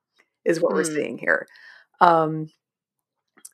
[0.44, 0.76] is what mm.
[0.76, 1.46] we're seeing here.
[2.00, 2.50] Um,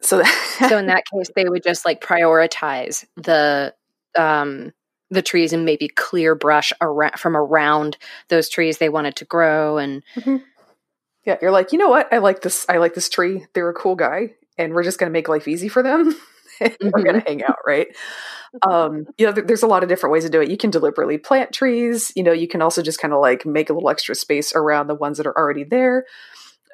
[0.00, 0.22] so,
[0.68, 3.74] so in that case, they would just like prioritize the
[4.16, 4.72] um,
[5.10, 7.96] the trees and maybe clear brush around from around
[8.28, 10.02] those trees they wanted to grow and.
[10.16, 10.36] Mm-hmm.
[11.24, 12.12] Yeah, you're like, you know what?
[12.12, 12.64] I like this.
[12.68, 13.44] I like this tree.
[13.52, 16.12] They're a cool guy, and we're just going to make life easy for them.
[16.60, 16.90] mm-hmm.
[16.94, 17.88] We're going to hang out, right?
[18.66, 20.48] Um, you know, th- there's a lot of different ways to do it.
[20.48, 22.10] You can deliberately plant trees.
[22.16, 24.86] You know, you can also just kind of like make a little extra space around
[24.86, 26.06] the ones that are already there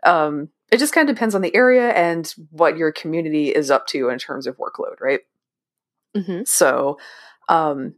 [0.02, 3.86] um, it just kind of depends on the area and what your community is up
[3.88, 5.20] to in terms of workload, right?
[6.16, 6.42] Mm-hmm.
[6.44, 6.98] So,
[7.48, 7.94] um,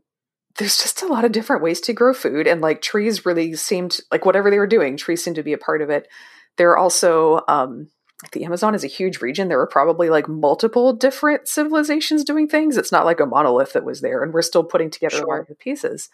[0.59, 4.01] there's just a lot of different ways to grow food, and like trees really seemed
[4.12, 6.09] like whatever they were doing, trees seemed to be a part of it.
[6.57, 7.88] There are also um,
[8.33, 9.49] the Amazon is a huge region.
[9.49, 12.77] There were probably like multiple different civilizations doing things.
[12.77, 15.25] It's not like a monolith that was there, and we're still putting together sure.
[15.25, 16.09] a lot of the pieces.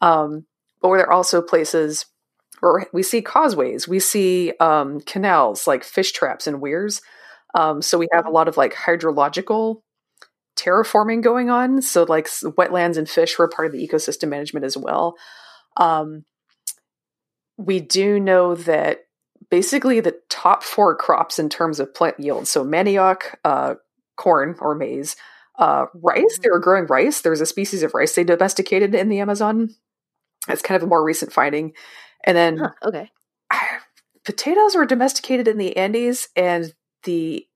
[0.00, 0.46] Um,
[0.80, 2.06] but were there also places
[2.60, 7.00] where we see causeways, we see um, canals like fish traps and weirs.
[7.54, 9.82] Um, so we have a lot of like hydrological
[10.56, 11.82] terraforming going on.
[11.82, 15.16] So like wetlands and fish were part of the ecosystem management as well.
[15.76, 16.24] Um,
[17.56, 19.04] we do know that
[19.50, 22.48] basically the top four crops in terms of plant yield.
[22.48, 23.74] So manioc, uh,
[24.16, 25.16] corn or maize,
[25.58, 26.38] uh, rice.
[26.42, 26.64] They were mm-hmm.
[26.64, 27.20] growing rice.
[27.20, 29.74] There's a species of rice they domesticated in the Amazon.
[30.48, 31.72] It's kind of a more recent finding.
[32.24, 33.10] And then huh, okay.
[34.24, 36.72] Potatoes were domesticated in the Andes and
[37.04, 37.46] the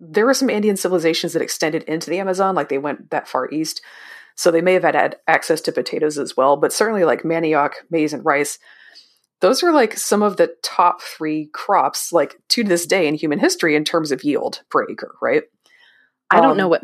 [0.00, 3.50] there were some Andean civilizations that extended into the Amazon, like they went that far
[3.50, 3.82] east.
[4.34, 8.14] So they may have had access to potatoes as well, but certainly like manioc, maize,
[8.14, 8.58] and rice.
[9.40, 13.38] Those are like some of the top three crops, like to this day in human
[13.38, 15.42] history in terms of yield per acre, right?
[16.30, 16.82] I don't um, know what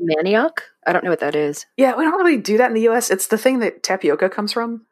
[0.00, 0.58] manioc.
[0.86, 1.66] I don't know what that is.
[1.76, 3.10] Yeah, we don't really do that in the U.S.
[3.10, 4.86] It's the thing that tapioca comes from.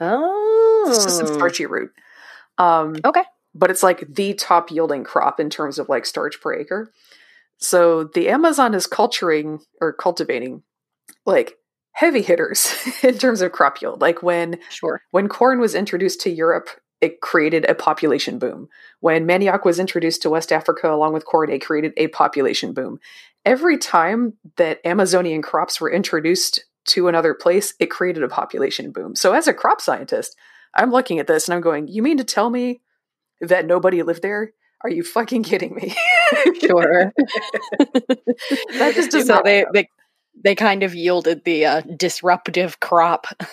[0.00, 1.92] Oh, it's just some starchy root.
[2.58, 3.22] Um, okay,
[3.54, 6.92] but it's like the top yielding crop in terms of like starch per acre.
[7.58, 10.62] So the Amazon is culturing or cultivating
[11.24, 11.56] like
[11.92, 14.00] heavy hitters in terms of crop yield.
[14.00, 16.68] Like when sure when corn was introduced to Europe,
[17.00, 18.68] it created a population boom.
[19.00, 22.98] When manioc was introduced to West Africa along with corn, it created a population boom.
[23.44, 29.14] Every time that Amazonian crops were introduced to another place, it created a population boom.
[29.14, 30.36] So as a crop scientist,
[30.74, 32.80] I'm looking at this and I'm going, you mean to tell me
[33.48, 34.52] that nobody lived there?
[34.82, 35.90] Are you fucking kidding me?
[36.60, 37.12] sure.
[37.78, 39.88] that just does so not they, they
[40.44, 43.26] they kind of yielded the uh, disruptive crop.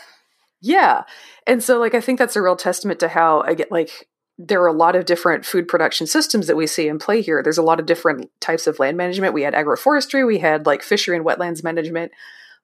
[0.61, 1.03] Yeah.
[1.47, 4.61] And so like I think that's a real testament to how I get like there
[4.61, 7.41] are a lot of different food production systems that we see in play here.
[7.41, 9.33] There's a lot of different types of land management.
[9.33, 12.11] We had agroforestry, we had like fishery and wetlands management,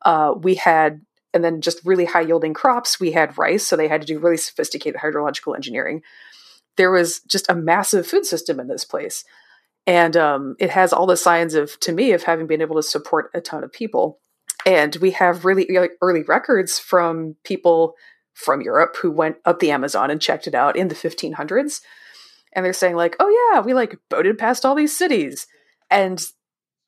[0.01, 2.99] uh, we had and then just really high yielding crops.
[2.99, 6.01] We had rice, so they had to do really sophisticated hydrological engineering.
[6.77, 9.23] There was just a massive food system in this place.
[9.87, 12.83] And um, it has all the signs of, to me, of having been able to
[12.83, 14.19] support a ton of people.
[14.65, 15.67] And we have really
[16.01, 17.95] early records from people
[18.33, 21.81] from Europe who went up the Amazon and checked it out in the 1500s.
[22.53, 25.45] and they're saying like, "Oh yeah, we like boated past all these cities,"
[25.89, 26.25] and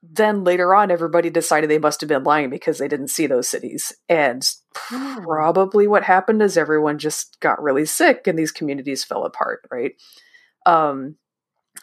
[0.10, 3.48] then later on, everybody decided they must have been lying because they didn't see those
[3.48, 9.26] cities, and probably what happened is everyone just got really sick and these communities fell
[9.26, 9.94] apart, right?
[10.66, 11.16] Um,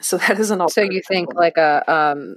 [0.01, 0.87] so that is an option.
[0.87, 2.37] So you think like a um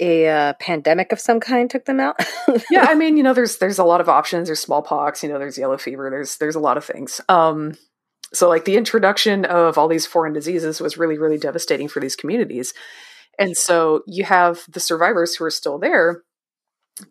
[0.00, 2.16] a uh, pandemic of some kind took them out?
[2.70, 4.48] yeah, I mean, you know, there's there's a lot of options.
[4.48, 6.08] There's smallpox, you know, there's yellow fever.
[6.10, 7.20] There's there's a lot of things.
[7.28, 7.74] Um,
[8.32, 12.16] so like the introduction of all these foreign diseases was really really devastating for these
[12.16, 12.72] communities,
[13.40, 16.22] and so you have the survivors who are still there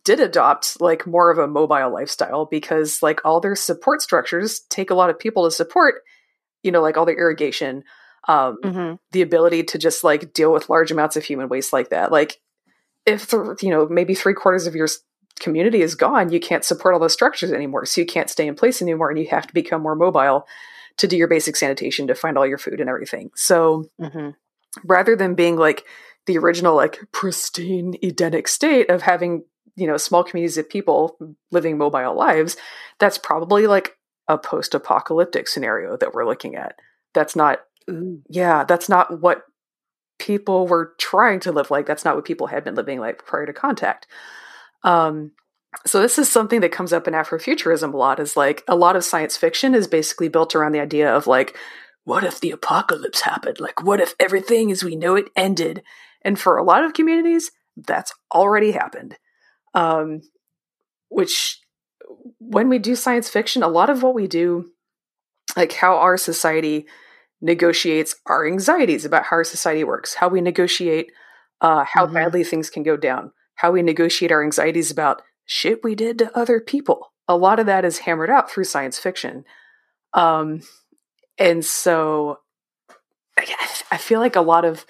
[0.04, 4.90] did adopt like more of a mobile lifestyle because like all their support structures take
[4.90, 6.04] a lot of people to support,
[6.64, 7.84] you know, like all their irrigation,
[8.28, 11.90] um, hmm the ability to just like deal with large amounts of human waste like
[11.90, 12.12] that.
[12.12, 12.40] Like
[13.08, 14.88] if the, you know maybe three quarters of your
[15.40, 18.54] community is gone, you can't support all those structures anymore, so you can't stay in
[18.54, 20.46] place anymore, and you have to become more mobile
[20.98, 23.32] to do your basic sanitation to find all your food and everything.
[23.36, 24.30] So hmm
[24.84, 25.86] rather than being like
[26.30, 29.44] the original like pristine Edenic state of having
[29.76, 31.18] you know small communities of people
[31.52, 32.56] living mobile lives,
[33.00, 36.76] that's probably like a post-apocalyptic scenario that we're looking at.
[37.16, 38.22] That's not Ooh.
[38.30, 39.44] yeah, that's not what
[40.20, 41.88] people were trying to live like.
[41.88, 44.06] That's not what people had been living like prior to contact.
[44.84, 45.32] Um,
[45.86, 48.20] so this is something that comes up in Afrofuturism a lot.
[48.20, 51.58] Is like a lot of science fiction is basically built around the idea of like,
[52.04, 53.60] what if the apocalypse happened?
[53.60, 55.82] Like, what if everything as we know it ended?
[56.24, 59.18] And for a lot of communities, that's already happened.
[59.74, 60.22] Um,
[61.10, 61.60] which,
[62.40, 64.72] when we do science fiction, a lot of what we do,
[65.56, 66.86] like how our society
[67.42, 71.12] negotiates our anxieties about how our society works, how we negotiate
[71.62, 72.14] uh, how Mhm.
[72.14, 76.38] badly things can go down, how we negotiate our anxieties about shit we did to
[76.38, 77.12] other people.
[77.28, 79.44] A lot of that is hammered out through science fiction.
[80.14, 80.62] Um,
[81.38, 82.40] and so
[83.38, 83.46] I,
[83.92, 84.86] I feel like a lot of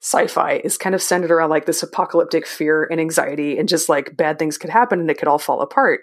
[0.00, 4.16] sci-fi is kind of centered around like this apocalyptic fear and anxiety and just like
[4.16, 6.00] bad things could happen and it could all fall apart.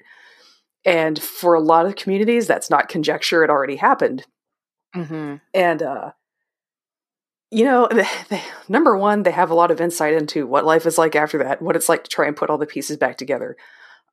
[0.86, 4.26] And for a lot of communities, that's not conjecture, it already happened
[4.94, 6.12] hmm and uh
[7.52, 10.86] you know they, they, number one they have a lot of insight into what life
[10.86, 13.18] is like after that what it's like to try and put all the pieces back
[13.18, 13.56] together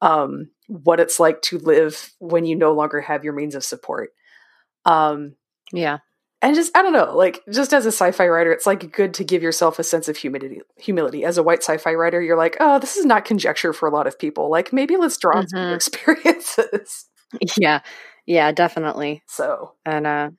[0.01, 4.11] um what it's like to live when you no longer have your means of support
[4.85, 5.37] um
[5.73, 5.99] Yeah.
[6.43, 9.25] And just i don't know like just as a sci-fi writer it's like good to
[9.25, 11.25] give yourself a sense of humility humility.
[11.25, 14.07] As a white sci-fi writer you're like oh this is not conjecture for a lot
[14.07, 14.51] of people.
[14.51, 17.07] Like maybe let's draw on some experiences.
[17.57, 17.81] Yeah.
[18.27, 19.23] Yeah, definitely.
[19.27, 19.73] so.
[19.87, 20.31] And uh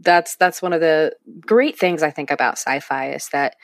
[0.00, 3.54] that's that's one of the great things I think about sci-fi is that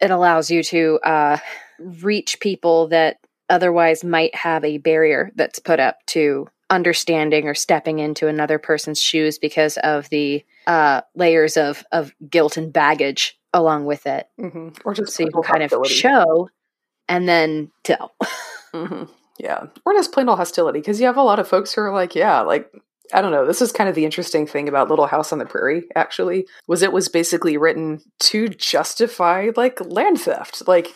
[0.00, 1.38] it allows you to uh
[1.78, 7.98] reach people that otherwise might have a barrier that's put up to understanding or stepping
[7.98, 13.84] into another person's shoes because of the uh layers of of guilt and baggage along
[13.84, 14.28] with it.
[14.38, 14.78] mhm.
[14.84, 16.48] or just So you can kind of show
[17.08, 18.14] and then tell.
[18.72, 19.04] hmm
[19.38, 21.92] Yeah, or just plain old hostility because you have a lot of folks who are
[21.92, 22.70] like, yeah, like
[23.12, 23.44] I don't know.
[23.44, 25.88] This is kind of the interesting thing about Little House on the Prairie.
[25.96, 30.68] Actually, was it was basically written to justify like land theft.
[30.68, 30.88] Like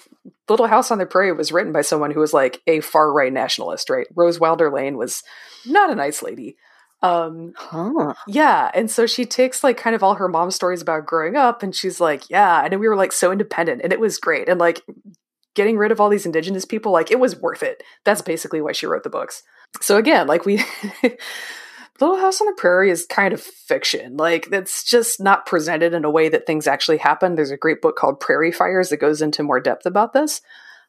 [0.48, 3.32] Little House on the Prairie was written by someone who was like a far right
[3.32, 3.88] nationalist.
[3.90, 5.22] Right, Rose Wilder Lane was
[5.66, 6.56] not a nice lady.
[7.02, 8.14] Um, Huh.
[8.26, 11.62] yeah, and so she takes like kind of all her mom stories about growing up,
[11.62, 14.58] and she's like, "Yeah," and we were like so independent, and it was great, and
[14.58, 14.82] like
[15.54, 17.82] getting rid of all these indigenous people, like it was worth it.
[18.04, 19.42] That's basically why she wrote the books.
[19.80, 20.64] So again, like we,
[22.00, 24.16] Little House on the Prairie is kind of fiction.
[24.16, 27.34] Like it's just not presented in a way that things actually happen.
[27.34, 30.40] There's a great book called Prairie Fires that goes into more depth about this.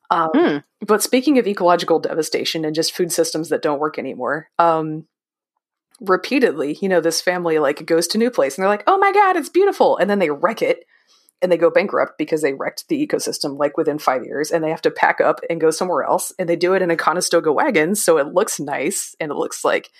[0.09, 0.57] Um, Hmm.
[0.85, 5.05] But speaking of ecological devastation and just food systems that don't work anymore, um,
[5.99, 9.11] repeatedly, you know, this family like goes to new place and they're like, "Oh my
[9.11, 10.85] god, it's beautiful," and then they wreck it
[11.41, 14.69] and they go bankrupt because they wrecked the ecosystem like within five years and they
[14.69, 17.51] have to pack up and go somewhere else and they do it in a Conestoga
[17.51, 19.91] wagon so it looks nice and it looks like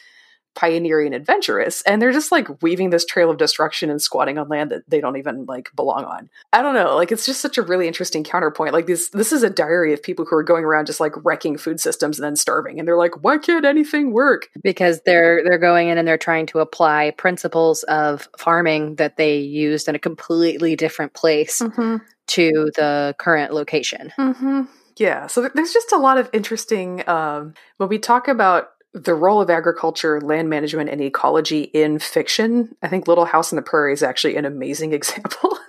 [0.56, 4.48] pioneering and adventurous and they're just like weaving this trail of destruction and squatting on
[4.48, 7.58] land that they don't even like belong on i don't know like it's just such
[7.58, 10.64] a really interesting counterpoint like this this is a diary of people who are going
[10.64, 14.12] around just like wrecking food systems and then starving and they're like why can't anything
[14.12, 19.18] work because they're they're going in and they're trying to apply principles of farming that
[19.18, 21.98] they used in a completely different place mm-hmm.
[22.28, 24.12] to the current location.
[24.18, 24.64] Mm-hmm.
[24.98, 25.28] Yeah.
[25.28, 29.50] So there's just a lot of interesting um, when we talk about the role of
[29.50, 32.76] agriculture, land management, and ecology in fiction.
[32.82, 35.60] I think Little House on the Prairie is actually an amazing example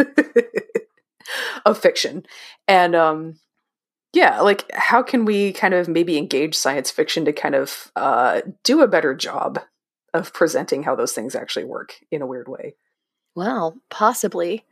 [1.67, 2.25] of fiction,
[2.69, 3.39] and um,
[4.13, 8.43] yeah, like how can we kind of maybe engage science fiction to kind of uh,
[8.63, 9.59] do a better job
[10.15, 12.77] of presenting how those things actually work in a weird way?
[13.35, 14.65] Well, possibly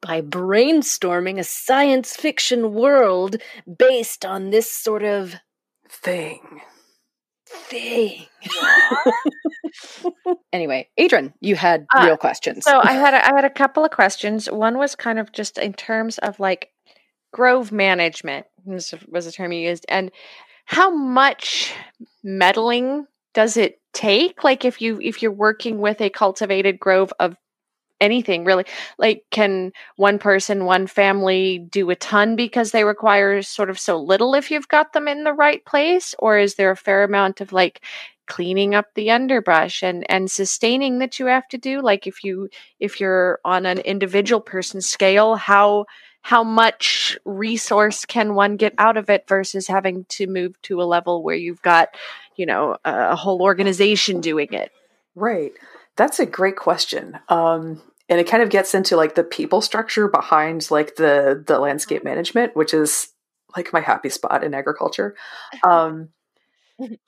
[0.00, 3.36] by brainstorming a science fiction world
[3.76, 5.34] based on this sort of
[5.90, 6.60] Thing.
[7.48, 8.26] Thing.
[10.52, 12.64] anyway, Adrian, you had Uh, real questions.
[12.64, 14.50] So I had a, I had a couple of questions.
[14.50, 16.70] One was kind of just in terms of like
[17.32, 20.10] grove management was, was a term you used, and
[20.64, 21.72] how much
[22.22, 24.44] meddling does it take?
[24.44, 27.36] Like if you if you're working with a cultivated grove of
[28.00, 28.64] anything really.
[28.98, 33.98] Like can one person one family do a ton because they require sort of so
[33.98, 36.14] little if you've got them in the right place?
[36.18, 37.82] Or is there a fair amount of like
[38.26, 41.80] cleaning up the underbrush and and sustaining that you have to do?
[41.80, 42.48] Like if you
[42.80, 45.86] if you're on an individual person scale how
[46.22, 50.84] how much resource can one get out of it versus having to move to a
[50.84, 51.88] level where you've got
[52.36, 54.70] you know a, whole organization doing it?
[55.14, 55.52] Right.
[55.98, 57.18] That's a great question.
[57.28, 61.58] Um, and it kind of gets into like the people structure behind like the the
[61.58, 63.08] landscape management, which is
[63.56, 65.14] like my happy spot in agriculture.
[65.64, 66.10] Um,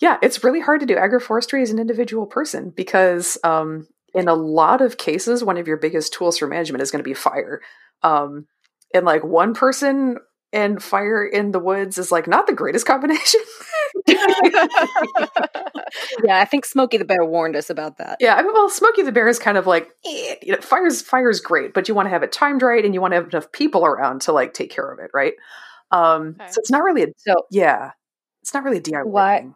[0.01, 4.34] yeah, it's really hard to do agroforestry as an individual person because um, in a
[4.34, 7.61] lot of cases, one of your biggest tools for management is going to be fire.
[8.03, 8.47] Um,
[8.93, 10.16] and like one person
[10.53, 13.41] and fire in the woods is like not the greatest combination.
[16.24, 18.18] yeah, I think Smokey the Bear warned us about that.
[18.20, 21.03] Yeah, I mean, well, Smokey the Bear is kind of like, eh, you know, fire's
[21.03, 23.28] fire's great, but you want to have it timed right, and you want to have
[23.28, 25.34] enough people around to like take care of it, right?
[25.91, 26.51] Um, Okay.
[26.51, 27.93] so it's not really a So, yeah,
[28.43, 29.55] it's not really a DIY Why- thing.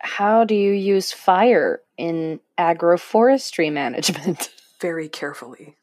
[0.00, 4.50] how do you use fire in agroforestry management?
[4.80, 5.76] Very carefully.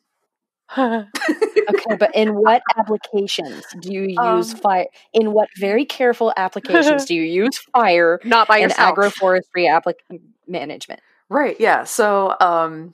[0.77, 4.85] okay, but in what applications do you use Um, fire?
[5.13, 10.21] In what very careful applications do you use fire not by in yourself agroforestry applic-
[10.47, 11.01] management?
[11.29, 11.59] Right.
[11.59, 11.85] Yeah.
[11.85, 12.93] So um,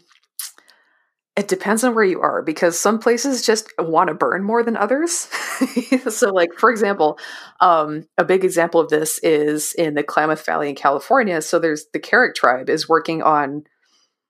[1.35, 4.75] it depends on where you are because some places just want to burn more than
[4.75, 5.11] others.
[6.09, 7.19] so, like for example,
[7.61, 11.41] um, a big example of this is in the Klamath Valley in California.
[11.41, 13.65] So there's the Karuk tribe is working on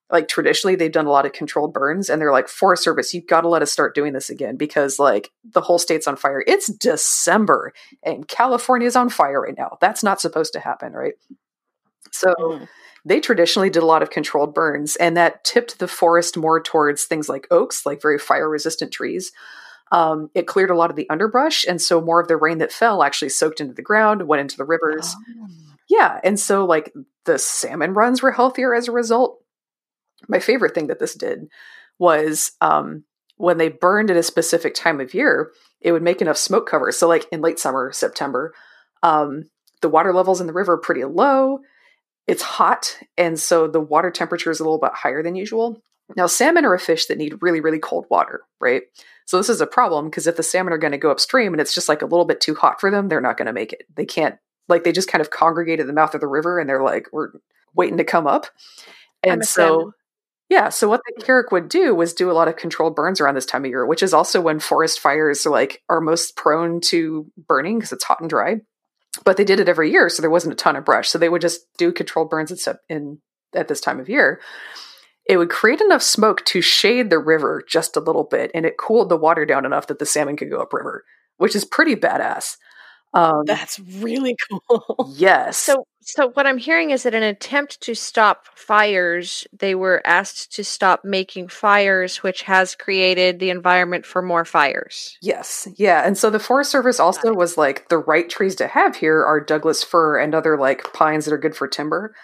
[0.10, 3.28] like traditionally they've done a lot of controlled burns and they're like forest service you've
[3.28, 6.44] got to let us start doing this again because like the whole state's on fire.
[6.48, 9.78] It's december and california's on fire right now.
[9.82, 11.14] That's not supposed to happen right?
[12.12, 12.68] So Mm.
[13.06, 17.04] they traditionally did a lot of controlled burns and that tipped the forest more towards
[17.04, 19.32] things like oaks like very fire resistant trees.
[19.92, 22.72] Um, it cleared a lot of the underbrush and so more of the rain that
[22.74, 25.16] fell actually soaked into the ground went into the rivers.
[25.90, 26.94] Yeah and so like
[27.26, 29.42] the salmon runs were healthier as a result
[30.28, 31.48] my favorite thing that this did
[32.00, 33.04] was um,
[33.38, 36.92] when they burned at a specific time of year it would make enough smoke cover.
[36.92, 38.54] So like in late summer september
[39.04, 39.44] um,
[39.82, 41.60] the water levels in the river are pretty low
[42.28, 45.82] it's hot and so the water temperature is a little bit higher than usual.
[46.16, 48.84] Now salmon are a fish that need really really cold water right?
[49.26, 51.62] So this is a problem because if the salmon are going to go upstream and
[51.62, 53.74] it's just like a little bit too hot for them they're not going to make
[53.74, 53.84] it.
[53.96, 54.38] They can't
[54.68, 57.08] like they just kind of congregate at the mouth of the river and they're like
[57.12, 57.32] we're
[57.74, 58.48] waiting to come up.
[59.24, 59.94] And so salmon.
[60.50, 63.36] Yeah so what the karuk would do was do a lot of controlled burns around
[63.36, 66.80] this time of year which is also when forest fires are like are most prone
[66.82, 68.58] to burning because it's hot and dry.
[69.26, 71.30] But they did it every year so there wasn't a ton of brush so they
[71.30, 73.20] would just do controlled burns and stuff in
[73.54, 74.40] at this time of year.
[75.26, 78.78] It would create enough smoke to shade the river just a little bit and it
[78.78, 81.04] cooled the water down enough that the salmon could go upriver
[81.38, 82.58] which is pretty badass
[83.14, 84.36] um, That's really
[84.70, 85.14] cool.
[85.16, 89.76] yes So, so what I'm hearing is that in an attempt to stop fires, they
[89.76, 95.18] were asked to stop making fires, which has created the environment for more fires.
[95.22, 98.96] Yes, yeah, and so the Forest Service also was like the right trees to have
[98.96, 102.16] here are Douglas fir and other like pines that are good for timber.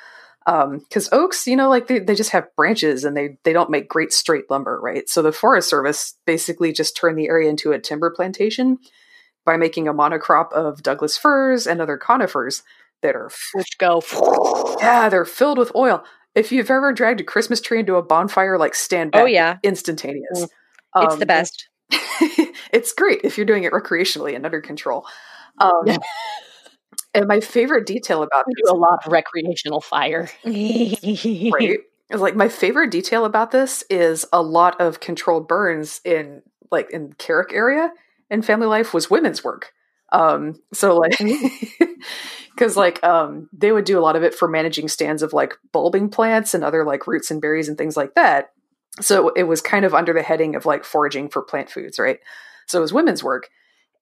[0.45, 3.87] Because oaks, you know, like they, they just have branches and they they don't make
[3.87, 5.07] great straight lumber, right?
[5.09, 8.77] So the Forest Service basically just turned the area into a timber plantation
[9.45, 12.63] by making a monocrop of Douglas firs and other conifers
[13.01, 14.01] that are Which go.
[14.79, 16.03] yeah they're filled with oil.
[16.35, 19.57] If you've ever dragged a Christmas tree into a bonfire, like stand back, Oh yeah,
[19.63, 20.47] instantaneous.
[20.95, 21.03] Mm.
[21.03, 21.69] it's Um, the best.
[22.71, 25.05] it's great if you're doing it recreationally and under control.
[25.59, 25.85] Um.
[27.15, 30.29] And my favorite detail about this, do a lot of recreational fire.
[30.45, 31.79] right,
[32.09, 36.41] like my favorite detail about this is a lot of controlled burns in
[36.71, 37.91] like in Karuk area
[38.29, 39.71] and family life was women's work.
[40.11, 41.17] Um, so like,
[42.55, 45.55] because like um, they would do a lot of it for managing stands of like
[45.71, 48.51] bulbing plants and other like roots and berries and things like that.
[49.01, 52.19] So it was kind of under the heading of like foraging for plant foods, right?
[52.67, 53.49] So it was women's work,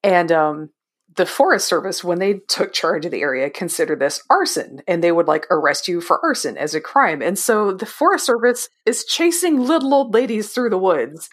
[0.04, 0.70] and um,
[1.16, 5.12] the Forest Service, when they took charge of the area, considered this arson and they
[5.12, 7.22] would like arrest you for arson as a crime.
[7.22, 11.30] And so the Forest Service is chasing little old ladies through the woods.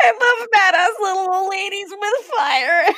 [0.00, 2.94] I love badass little old ladies with fire.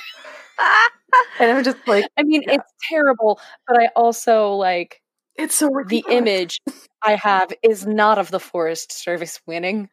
[1.40, 2.54] and I'm just like, I mean, yeah.
[2.54, 5.00] it's terrible, but I also like
[5.36, 6.06] it's so ridiculous.
[6.06, 6.60] the image
[7.04, 9.88] I have is not of the Forest Service winning.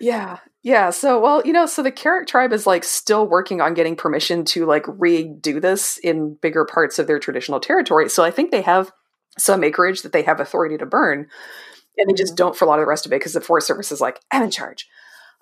[0.00, 0.90] Yeah, yeah.
[0.90, 4.44] So, well, you know, so the Karuk tribe is like still working on getting permission
[4.46, 8.08] to like redo this in bigger parts of their traditional territory.
[8.08, 8.92] So I think they have
[9.36, 11.26] some acreage that they have authority to burn,
[11.98, 12.36] and they just mm-hmm.
[12.36, 14.20] don't for a lot of the rest of it because the Forest Service is like,
[14.30, 14.88] I'm in charge.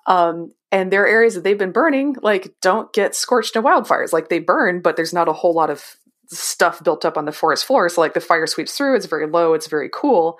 [0.06, 4.12] Um, and their areas that they've been burning, like, don't get scorched in wildfires.
[4.12, 5.96] Like, they burn, but there's not a whole lot of
[6.28, 7.88] stuff built up on the forest floor.
[7.88, 10.38] So, like, the fire sweeps through, it's very low, it's very cool.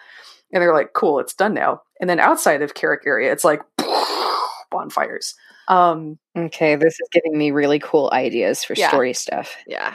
[0.52, 1.82] And they're like, cool, it's done now.
[2.00, 3.60] And then outside of Karuk area, it's like
[4.70, 5.34] bonfires.
[5.68, 8.88] Um, okay, this is giving me really cool ideas for yeah.
[8.88, 9.56] story stuff.
[9.66, 9.94] Yeah.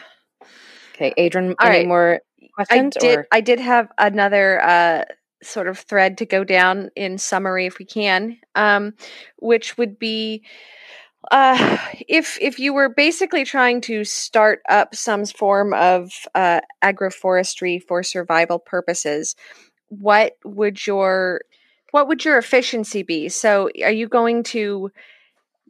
[0.95, 1.87] Okay, Adrian, All any right.
[1.87, 2.21] more
[2.53, 2.97] questions?
[2.97, 3.17] I did.
[3.19, 3.27] Or?
[3.31, 5.03] I did have another uh,
[5.43, 8.93] sort of thread to go down in summary if we can um,
[9.37, 10.43] which would be
[11.31, 11.77] uh,
[12.07, 18.01] if if you were basically trying to start up some form of uh, agroforestry for
[18.03, 19.35] survival purposes
[19.89, 21.41] what would your
[21.91, 23.29] what would your efficiency be?
[23.29, 24.91] So are you going to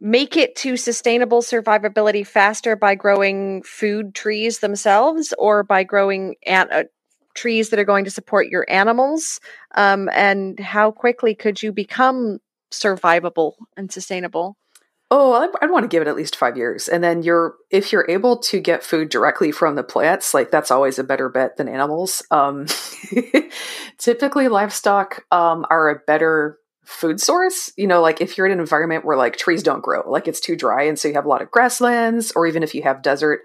[0.00, 6.88] make it to sustainable survivability faster by growing food trees themselves or by growing an-
[7.38, 9.40] trees that are going to support your animals
[9.74, 12.38] um, and how quickly could you become
[12.72, 14.56] survivable and sustainable?
[15.10, 18.10] Oh I'd, want to give it at least five years and then you're if you're
[18.10, 21.68] able to get food directly from the plants like that's always a better bet than
[21.68, 22.22] animals.
[22.30, 22.66] Um,
[23.98, 28.60] typically livestock um, are a better food source you know like if you're in an
[28.60, 31.28] environment where like trees don't grow like it's too dry and so you have a
[31.28, 33.40] lot of grasslands or even if you have desert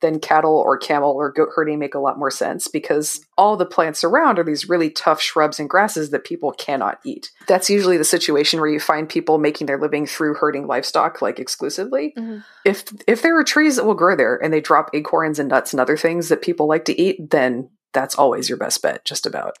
[0.00, 3.66] then cattle or camel or goat herding make a lot more sense because all the
[3.66, 7.30] plants around are these really tough shrubs and grasses that people cannot eat.
[7.46, 11.38] That's usually the situation where you find people making their living through herding livestock like
[11.38, 12.14] exclusively.
[12.16, 12.38] Mm-hmm.
[12.64, 15.72] If if there are trees that will grow there and they drop acorns and nuts
[15.72, 19.26] and other things that people like to eat, then that's always your best bet just
[19.26, 19.56] about.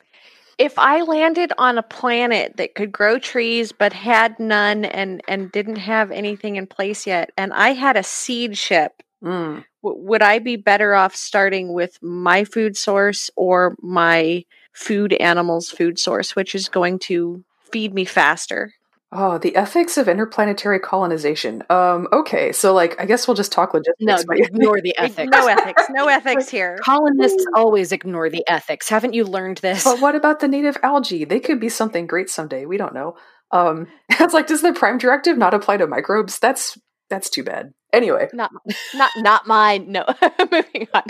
[0.58, 5.52] If I landed on a planet that could grow trees but had none and and
[5.52, 9.64] didn't have anything in place yet and I had a seed ship Mm.
[9.82, 15.70] W- would I be better off starting with my food source or my food animals
[15.70, 18.72] food source, which is going to feed me faster?
[19.12, 21.64] Oh, the ethics of interplanetary colonization.
[21.68, 23.96] Um, okay, so like I guess we'll just talk logistics.
[24.00, 25.30] No, ignore the ethics.
[25.32, 25.82] no ethics.
[25.90, 26.78] No ethics here.
[26.80, 28.88] Colonists always ignore the ethics.
[28.88, 29.82] Haven't you learned this?
[29.82, 31.24] But what about the native algae?
[31.24, 32.66] They could be something great someday.
[32.66, 33.16] We don't know.
[33.50, 36.38] Um, it's like, does the prime directive not apply to microbes?
[36.38, 36.78] That's
[37.08, 37.72] that's too bad.
[37.92, 38.50] Anyway, not
[38.94, 39.90] not not mine.
[39.90, 40.04] No,
[40.52, 41.02] moving on.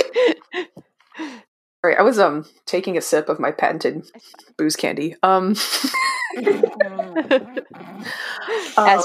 [1.82, 4.06] All right, I was um taking a sip of my patented
[4.58, 5.16] booze candy.
[5.22, 5.50] Um,
[6.36, 6.46] as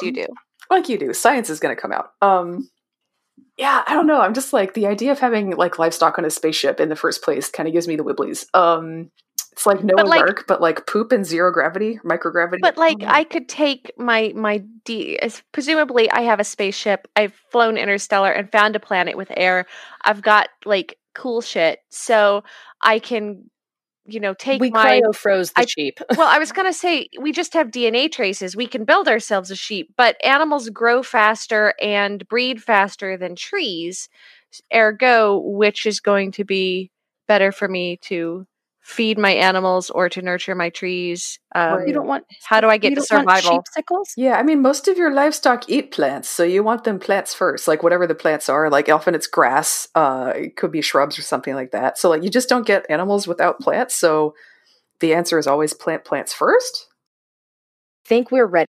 [0.02, 0.26] you um, do,
[0.70, 1.14] like you do.
[1.14, 2.12] Science is going to come out.
[2.22, 2.70] Um,
[3.58, 4.20] yeah, I don't know.
[4.20, 7.24] I'm just like the idea of having like livestock on a spaceship in the first
[7.24, 8.46] place kind of gives me the wibblies.
[8.54, 9.12] Um,
[9.56, 12.60] it's like no like, Ark, but like poop and zero gravity, microgravity.
[12.62, 13.08] But like mm.
[13.08, 15.18] I could take my my D.
[15.54, 17.08] Presumably, I have a spaceship.
[17.16, 19.66] I've flown interstellar and found a planet with air.
[20.04, 22.44] I've got like cool shit, so
[22.82, 23.50] I can,
[24.04, 26.00] you know, take we my cryo froze the I, sheep.
[26.18, 28.58] well, I was gonna say we just have DNA traces.
[28.58, 34.10] We can build ourselves a sheep, but animals grow faster and breed faster than trees.
[34.74, 36.92] Ergo, which is going to be
[37.26, 38.46] better for me to
[38.86, 41.40] feed my animals or to nurture my trees.
[41.56, 42.24] Um, you don't want.
[42.44, 43.64] How do I get to survival?
[43.74, 44.14] sickles?
[44.16, 47.68] Yeah, I mean, most of your livestock eat plants, so you want them plants first,
[47.68, 48.70] like whatever the plants are.
[48.70, 51.98] Like often it's grass, uh, it could be shrubs or something like that.
[51.98, 53.96] So like you just don't get animals without plants.
[53.96, 54.36] So
[55.00, 56.88] the answer is always plant plants first.
[58.06, 58.68] I think we're ready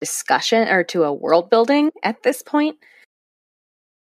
[0.00, 2.76] discussion or to a world building at this point.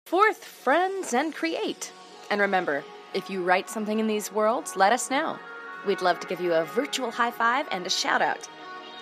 [0.08, 1.92] Fourth, friends and create.
[2.32, 2.84] And remember,
[3.14, 5.38] if you write something in these worlds, let us know.
[5.86, 8.48] We'd love to give you a virtual high five and a shout out.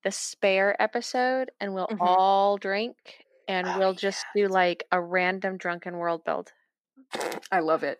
[0.03, 1.97] the spare episode, and we'll Mhm.
[2.01, 2.95] all drink,
[3.47, 6.51] and Oh, we'll just do like a random drunken world build.
[7.51, 7.99] I love it.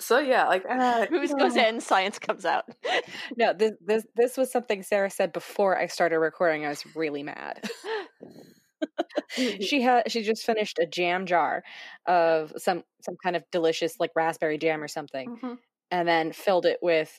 [0.00, 1.06] So yeah, like uh,
[1.38, 2.64] goes in, science comes out.
[3.36, 6.64] No, this this this was something Sarah said before I started recording.
[6.64, 7.68] I was really mad.
[9.30, 11.62] she had she just finished a jam jar
[12.06, 15.58] of some some kind of delicious like raspberry jam or something, Mhm.
[15.90, 17.18] and then filled it with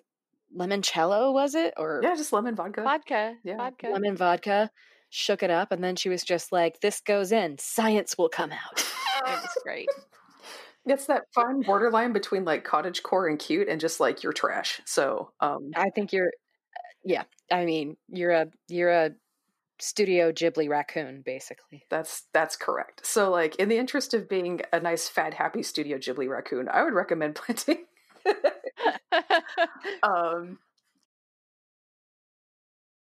[0.57, 1.33] limoncello.
[1.33, 2.81] Was it or Yeah, just lemon vodka.
[2.83, 3.57] vodka, Yeah.
[3.57, 3.87] vodka.
[3.89, 4.71] lemon vodka?
[5.11, 7.57] Shook it up, and then she was just like, "This goes in.
[7.57, 9.89] Science will come out." It was great.
[10.85, 14.81] It's that fine borderline between like cottage core and cute and just like you're trash.
[14.85, 16.31] So um I think you're,
[17.03, 17.23] yeah.
[17.51, 19.11] I mean, you're a you're a
[19.81, 21.85] Studio Ghibli raccoon, basically.
[21.89, 23.05] that's that's correct.
[23.05, 26.83] So like in the interest of being a nice fat happy Studio Ghibli raccoon, I
[26.83, 27.85] would recommend planting
[30.03, 30.59] um